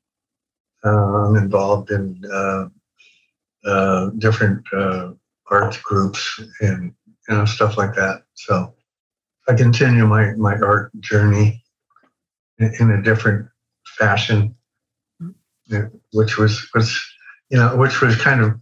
uh, 0.83 0.89
I'm 0.89 1.35
involved 1.35 1.91
in 1.91 2.21
uh, 2.31 2.65
uh, 3.65 4.09
different 4.17 4.65
uh, 4.73 5.11
art 5.51 5.79
groups 5.83 6.41
and 6.61 6.93
you 7.29 7.35
know 7.35 7.45
stuff 7.45 7.77
like 7.77 7.93
that. 7.95 8.23
So 8.33 8.73
I 9.47 9.53
continue 9.53 10.05
my 10.05 10.33
my 10.33 10.55
art 10.55 10.91
journey 10.99 11.63
in, 12.59 12.91
a 12.91 13.01
different 13.01 13.47
fashion, 13.97 14.55
which 16.11 16.37
was 16.37 16.69
was 16.73 16.99
you 17.49 17.57
know 17.57 17.75
which 17.77 18.01
was 18.01 18.15
kind 18.17 18.41
of 18.41 18.59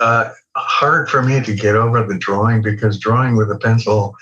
uh, 0.00 0.30
hard 0.56 1.08
for 1.08 1.22
me 1.22 1.42
to 1.42 1.54
get 1.54 1.74
over 1.74 2.04
the 2.04 2.18
drawing 2.18 2.60
because 2.60 2.98
drawing 2.98 3.36
with 3.36 3.50
a 3.50 3.58
pencil 3.58 4.14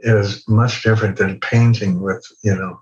is 0.00 0.46
much 0.48 0.82
different 0.82 1.16
than 1.16 1.40
painting 1.40 2.00
with 2.00 2.24
you 2.44 2.54
know 2.54 2.80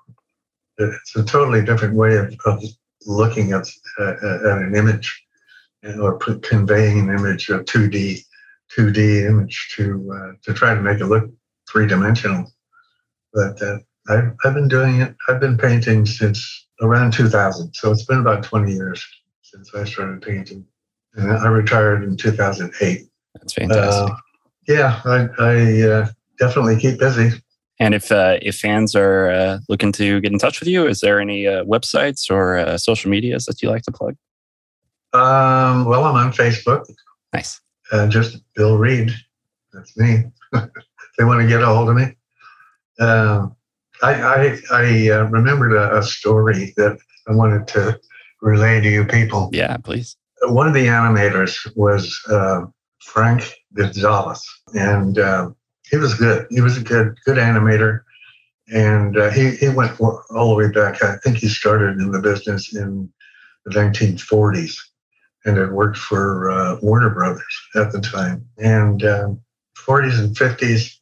it's 0.78 1.16
a 1.16 1.24
totally 1.24 1.64
different 1.64 1.94
way 1.94 2.16
of, 2.18 2.34
of 2.44 2.62
looking 3.06 3.52
at, 3.52 3.66
uh, 3.98 4.12
at 4.12 4.58
an 4.58 4.74
image 4.74 5.24
or 5.98 6.18
conveying 6.18 6.98
an 6.98 7.10
image 7.10 7.48
of 7.48 7.64
2d 7.64 8.20
2d 8.76 9.26
image 9.26 9.72
to 9.76 10.12
uh, 10.12 10.32
to 10.42 10.52
try 10.52 10.74
to 10.74 10.82
make 10.82 11.00
it 11.00 11.06
look 11.06 11.30
three 11.70 11.86
dimensional 11.86 12.52
but 13.32 13.60
uh, 13.62 13.78
I've, 14.08 14.32
I've 14.44 14.54
been 14.54 14.68
doing 14.68 15.00
it 15.00 15.14
i've 15.28 15.40
been 15.40 15.58
painting 15.58 16.06
since 16.06 16.66
around 16.82 17.12
2000 17.12 17.74
so 17.74 17.90
it's 17.90 18.04
been 18.04 18.20
about 18.20 18.42
20 18.42 18.72
years 18.72 19.06
since 19.42 19.74
i 19.74 19.84
started 19.84 20.22
painting 20.22 20.66
and 21.16 21.32
I 21.32 21.48
retired 21.48 22.04
in 22.04 22.16
2008. 22.16 23.08
That's 23.34 23.52
fantastic. 23.52 24.12
Uh, 24.12 24.16
yeah, 24.68 25.00
I, 25.04 25.28
I 25.38 25.82
uh, 25.82 26.08
definitely 26.38 26.78
keep 26.78 26.98
busy. 26.98 27.30
And 27.78 27.94
if 27.94 28.10
uh, 28.10 28.38
if 28.40 28.56
fans 28.56 28.94
are 28.94 29.30
uh, 29.30 29.58
looking 29.68 29.92
to 29.92 30.20
get 30.20 30.32
in 30.32 30.38
touch 30.38 30.60
with 30.60 30.68
you, 30.68 30.86
is 30.86 31.00
there 31.00 31.20
any 31.20 31.46
uh, 31.46 31.64
websites 31.64 32.30
or 32.30 32.56
uh, 32.56 32.78
social 32.78 33.10
medias 33.10 33.44
that 33.46 33.60
you 33.60 33.68
like 33.68 33.82
to 33.82 33.92
plug? 33.92 34.16
Um, 35.12 35.84
well, 35.84 36.04
I'm 36.04 36.14
on 36.14 36.32
Facebook. 36.32 36.86
Nice. 37.34 37.60
Uh, 37.92 38.06
just 38.06 38.38
Bill 38.54 38.78
Reed. 38.78 39.12
That's 39.72 39.96
me. 39.96 40.24
they 41.18 41.24
want 41.24 41.40
to 41.40 41.48
get 41.48 41.62
a 41.62 41.66
hold 41.66 41.88
of 41.88 41.96
me. 41.96 42.16
Um, 42.98 43.56
I 44.02 44.14
I, 44.14 44.58
I 44.72 45.10
uh, 45.10 45.24
remembered 45.24 45.72
a, 45.72 45.98
a 45.98 46.02
story 46.02 46.74
that 46.76 46.98
I 47.28 47.32
wanted 47.32 47.66
to 47.68 47.98
relay 48.42 48.80
to 48.80 48.88
you 48.88 49.04
people. 49.04 49.50
Yeah, 49.52 49.76
please. 49.78 50.16
One 50.42 50.68
of 50.68 50.74
the 50.74 50.86
animators 50.86 51.56
was 51.76 52.18
uh, 52.30 52.62
Frank 53.00 53.50
Gonzalez, 53.74 54.44
and 54.74 55.18
uh, 55.18 55.50
he 55.90 55.96
was 55.96 56.14
good. 56.14 56.46
He 56.50 56.60
was 56.60 56.76
a 56.76 56.82
good 56.82 57.16
good 57.24 57.38
animator, 57.38 58.02
and 58.68 59.16
uh, 59.18 59.30
he 59.30 59.50
he 59.56 59.68
went 59.68 59.98
all 60.00 60.50
the 60.50 60.54
way 60.54 60.70
back. 60.70 61.02
I 61.02 61.16
think 61.16 61.38
he 61.38 61.48
started 61.48 61.98
in 62.00 62.10
the 62.10 62.20
business 62.20 62.74
in 62.74 63.10
the 63.64 63.72
1940s, 63.72 64.76
and 65.44 65.56
had 65.56 65.72
worked 65.72 65.98
for 65.98 66.50
uh, 66.50 66.78
Warner 66.82 67.10
Brothers 67.10 67.60
at 67.74 67.92
the 67.92 68.00
time. 68.00 68.46
And 68.58 69.04
um, 69.04 69.40
40s 69.76 70.18
and 70.18 70.36
50s, 70.36 70.95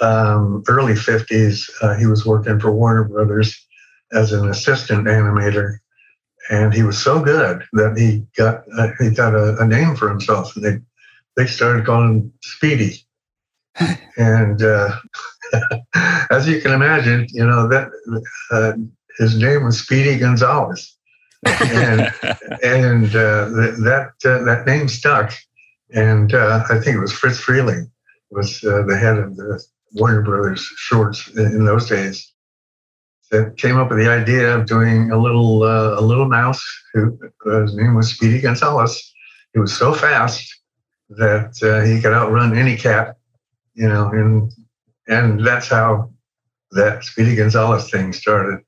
um, 0.00 0.62
early 0.68 0.94
50s, 0.94 1.70
uh, 1.82 1.94
he 1.94 2.06
was 2.06 2.26
working 2.26 2.60
for 2.60 2.72
Warner 2.72 3.04
Brothers 3.04 3.66
as 4.12 4.32
an 4.32 4.48
assistant 4.48 5.06
animator 5.06 5.78
and 6.50 6.72
he 6.72 6.82
was 6.82 6.98
so 7.02 7.20
good 7.20 7.64
that 7.72 7.96
he 7.96 8.24
got 8.36 8.62
uh, 8.78 8.88
he 9.00 9.10
got 9.10 9.34
a, 9.34 9.56
a, 9.58 9.66
name 9.66 9.96
for 9.96 10.08
himself, 10.08 10.54
and 10.56 10.64
they 10.64 10.78
they 11.36 11.46
started 11.46 11.86
calling 11.86 12.10
him 12.10 12.32
Speedy. 12.42 13.04
and 14.16 14.62
uh, 14.62 14.90
as 16.30 16.48
you 16.48 16.60
can 16.60 16.72
imagine, 16.72 17.26
you 17.30 17.44
know 17.44 17.68
that 17.68 17.88
uh, 18.50 18.72
his 19.18 19.36
name 19.36 19.64
was 19.64 19.80
Speedy 19.80 20.18
Gonzales, 20.18 20.96
and 21.44 22.00
and 22.62 23.08
uh, 23.16 23.48
that 23.48 24.12
uh, 24.24 24.44
that 24.44 24.64
name 24.66 24.88
stuck. 24.88 25.32
And 25.94 26.34
uh, 26.34 26.64
I 26.68 26.80
think 26.80 26.96
it 26.96 27.00
was 27.00 27.12
Friz 27.12 27.40
Freleng 27.40 27.88
was 28.30 28.60
the 28.60 28.98
head 29.00 29.18
of 29.18 29.36
the 29.36 29.62
Warner 29.96 30.22
Brothers 30.22 30.60
Shorts 30.60 31.28
in, 31.36 31.46
in 31.46 31.64
those 31.64 31.88
days 31.88 32.32
that 33.30 33.56
came 33.56 33.76
up 33.76 33.90
with 33.90 33.98
the 33.98 34.08
idea 34.08 34.56
of 34.56 34.66
doing 34.66 35.10
a 35.10 35.18
little 35.18 35.62
uh, 35.62 35.98
a 35.98 36.00
little 36.00 36.28
mouse 36.28 36.62
who 36.94 37.18
uh, 37.46 37.62
his 37.62 37.74
name 37.74 37.94
was 37.94 38.10
Speedy 38.10 38.40
Gonzales. 38.40 39.12
He 39.52 39.60
was 39.60 39.76
so 39.76 39.92
fast 39.92 40.48
that 41.10 41.54
uh, 41.62 41.84
he 41.86 42.00
could 42.00 42.12
outrun 42.12 42.56
any 42.56 42.76
cat, 42.76 43.16
you 43.74 43.88
know, 43.88 44.08
and 44.10 44.52
and 45.08 45.44
that's 45.44 45.68
how 45.68 46.10
that 46.72 47.04
Speedy 47.04 47.36
Gonzales 47.36 47.90
thing 47.90 48.12
started. 48.12 48.60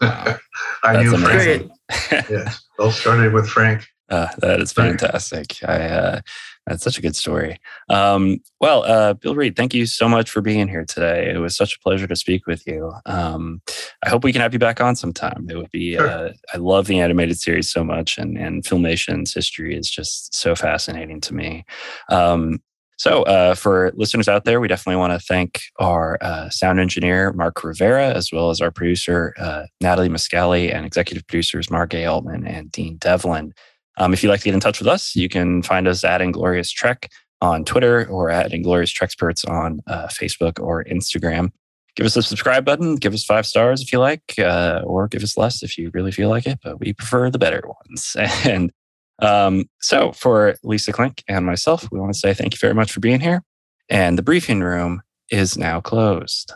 Wow. 0.00 0.36
I 0.82 0.92
That's 0.92 1.04
knew 1.04 1.14
amazing. 1.14 1.70
Frank. 1.90 2.30
yes, 2.30 2.62
all 2.78 2.90
started 2.90 3.32
with 3.32 3.48
Frank. 3.48 3.86
Uh, 4.08 4.28
that 4.38 4.60
is 4.60 4.72
fantastic. 4.72 5.56
I 5.66 5.78
uh, 5.88 6.20
that's 6.66 6.82
such 6.82 6.98
a 6.98 7.02
good 7.02 7.14
story. 7.14 7.58
Um, 7.88 8.38
well, 8.60 8.82
uh, 8.84 9.14
Bill 9.14 9.34
Reed, 9.34 9.56
thank 9.56 9.72
you 9.72 9.86
so 9.86 10.08
much 10.08 10.30
for 10.30 10.40
being 10.40 10.66
here 10.68 10.84
today. 10.84 11.30
It 11.30 11.38
was 11.38 11.56
such 11.56 11.76
a 11.76 11.80
pleasure 11.80 12.06
to 12.06 12.16
speak 12.16 12.46
with 12.46 12.66
you. 12.66 12.92
Um, 13.06 13.62
I 14.04 14.08
hope 14.08 14.24
we 14.24 14.32
can 14.32 14.42
have 14.42 14.52
you 14.52 14.58
back 14.58 14.80
on 14.80 14.96
sometime. 14.96 15.46
It 15.48 15.56
would 15.56 15.70
be. 15.70 15.94
Sure. 15.94 16.08
Uh, 16.08 16.32
I 16.52 16.56
love 16.58 16.86
the 16.86 17.00
animated 17.00 17.38
series 17.38 17.70
so 17.70 17.84
much, 17.84 18.18
and 18.18 18.36
and 18.36 18.66
Filmation's 18.66 19.32
history 19.32 19.76
is 19.76 19.90
just 19.90 20.34
so 20.34 20.54
fascinating 20.54 21.20
to 21.22 21.34
me. 21.34 21.64
Um, 22.10 22.60
so, 22.98 23.24
uh, 23.24 23.54
for 23.54 23.92
listeners 23.94 24.26
out 24.26 24.44
there, 24.44 24.58
we 24.58 24.68
definitely 24.68 24.98
want 24.98 25.12
to 25.12 25.24
thank 25.24 25.60
our 25.78 26.16
uh, 26.22 26.48
sound 26.48 26.80
engineer, 26.80 27.32
Mark 27.34 27.62
Rivera, 27.62 28.14
as 28.14 28.30
well 28.32 28.48
as 28.48 28.60
our 28.62 28.70
producer, 28.70 29.34
uh, 29.38 29.64
Natalie 29.82 30.08
Muscali, 30.08 30.74
and 30.74 30.86
executive 30.86 31.26
producers, 31.26 31.70
Mark 31.70 31.92
A. 31.92 32.06
Altman 32.06 32.46
and 32.46 32.72
Dean 32.72 32.96
Devlin. 32.96 33.52
Um, 33.96 34.12
if 34.12 34.22
you'd 34.22 34.30
like 34.30 34.40
to 34.40 34.44
get 34.44 34.54
in 34.54 34.60
touch 34.60 34.78
with 34.78 34.88
us, 34.88 35.16
you 35.16 35.28
can 35.28 35.62
find 35.62 35.88
us 35.88 36.04
at 36.04 36.20
Inglorious 36.20 36.70
Trek 36.70 37.10
on 37.40 37.64
Twitter 37.64 38.06
or 38.08 38.30
at 38.30 38.52
Inglorious 38.52 38.92
Treksperts 38.92 39.48
on 39.48 39.80
uh, 39.86 40.06
Facebook 40.08 40.60
or 40.60 40.84
Instagram. 40.84 41.50
Give 41.94 42.06
us 42.06 42.16
a 42.16 42.22
subscribe 42.22 42.64
button, 42.64 42.96
give 42.96 43.14
us 43.14 43.24
five 43.24 43.46
stars 43.46 43.80
if 43.80 43.90
you 43.90 43.98
like, 43.98 44.34
uh, 44.38 44.82
or 44.84 45.08
give 45.08 45.22
us 45.22 45.36
less 45.36 45.62
if 45.62 45.78
you 45.78 45.90
really 45.94 46.12
feel 46.12 46.28
like 46.28 46.46
it, 46.46 46.58
but 46.62 46.78
we 46.78 46.92
prefer 46.92 47.30
the 47.30 47.38
better 47.38 47.62
ones. 47.66 48.16
And 48.46 48.70
um, 49.18 49.64
so, 49.80 50.12
for 50.12 50.56
Lisa 50.62 50.92
Klink 50.92 51.24
and 51.26 51.46
myself, 51.46 51.88
we 51.90 51.98
want 51.98 52.12
to 52.12 52.18
say 52.18 52.34
thank 52.34 52.52
you 52.52 52.58
very 52.58 52.74
much 52.74 52.92
for 52.92 53.00
being 53.00 53.20
here. 53.20 53.42
And 53.88 54.18
the 54.18 54.22
briefing 54.22 54.60
room 54.60 55.00
is 55.30 55.56
now 55.56 55.80
closed. 55.80 56.52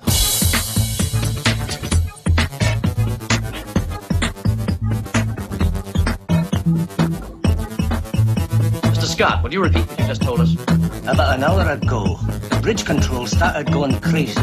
Scott, 9.20 9.42
would 9.42 9.52
you 9.52 9.62
repeat 9.62 9.86
what 9.86 10.00
you 10.00 10.06
just 10.06 10.22
told 10.22 10.40
us? 10.40 10.54
About 11.02 11.36
an 11.36 11.44
hour 11.44 11.70
ago, 11.72 12.16
the 12.48 12.58
bridge 12.62 12.86
control 12.86 13.26
started 13.26 13.70
going 13.70 14.00
crazy. 14.00 14.40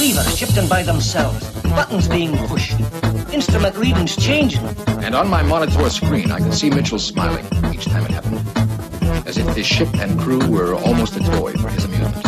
Levers 0.00 0.36
shifting 0.36 0.66
by 0.66 0.82
themselves, 0.82 1.48
buttons 1.62 2.08
being 2.08 2.36
pushed, 2.48 2.80
instrument 3.32 3.76
readings 3.76 4.16
changing. 4.16 4.64
And 5.04 5.14
on 5.14 5.28
my 5.28 5.44
monitor 5.44 5.88
screen, 5.88 6.32
I 6.32 6.40
could 6.40 6.52
see 6.52 6.68
Mitchell 6.68 6.98
smiling 6.98 7.46
each 7.72 7.84
time 7.84 8.06
it 8.06 8.10
happened, 8.10 8.42
as 9.24 9.38
if 9.38 9.54
his 9.54 9.66
ship 9.66 9.94
and 9.94 10.18
crew 10.18 10.44
were 10.48 10.74
almost 10.74 11.14
a 11.14 11.20
toy 11.20 11.52
for 11.52 11.68
his 11.68 11.84
amusement. 11.84 12.27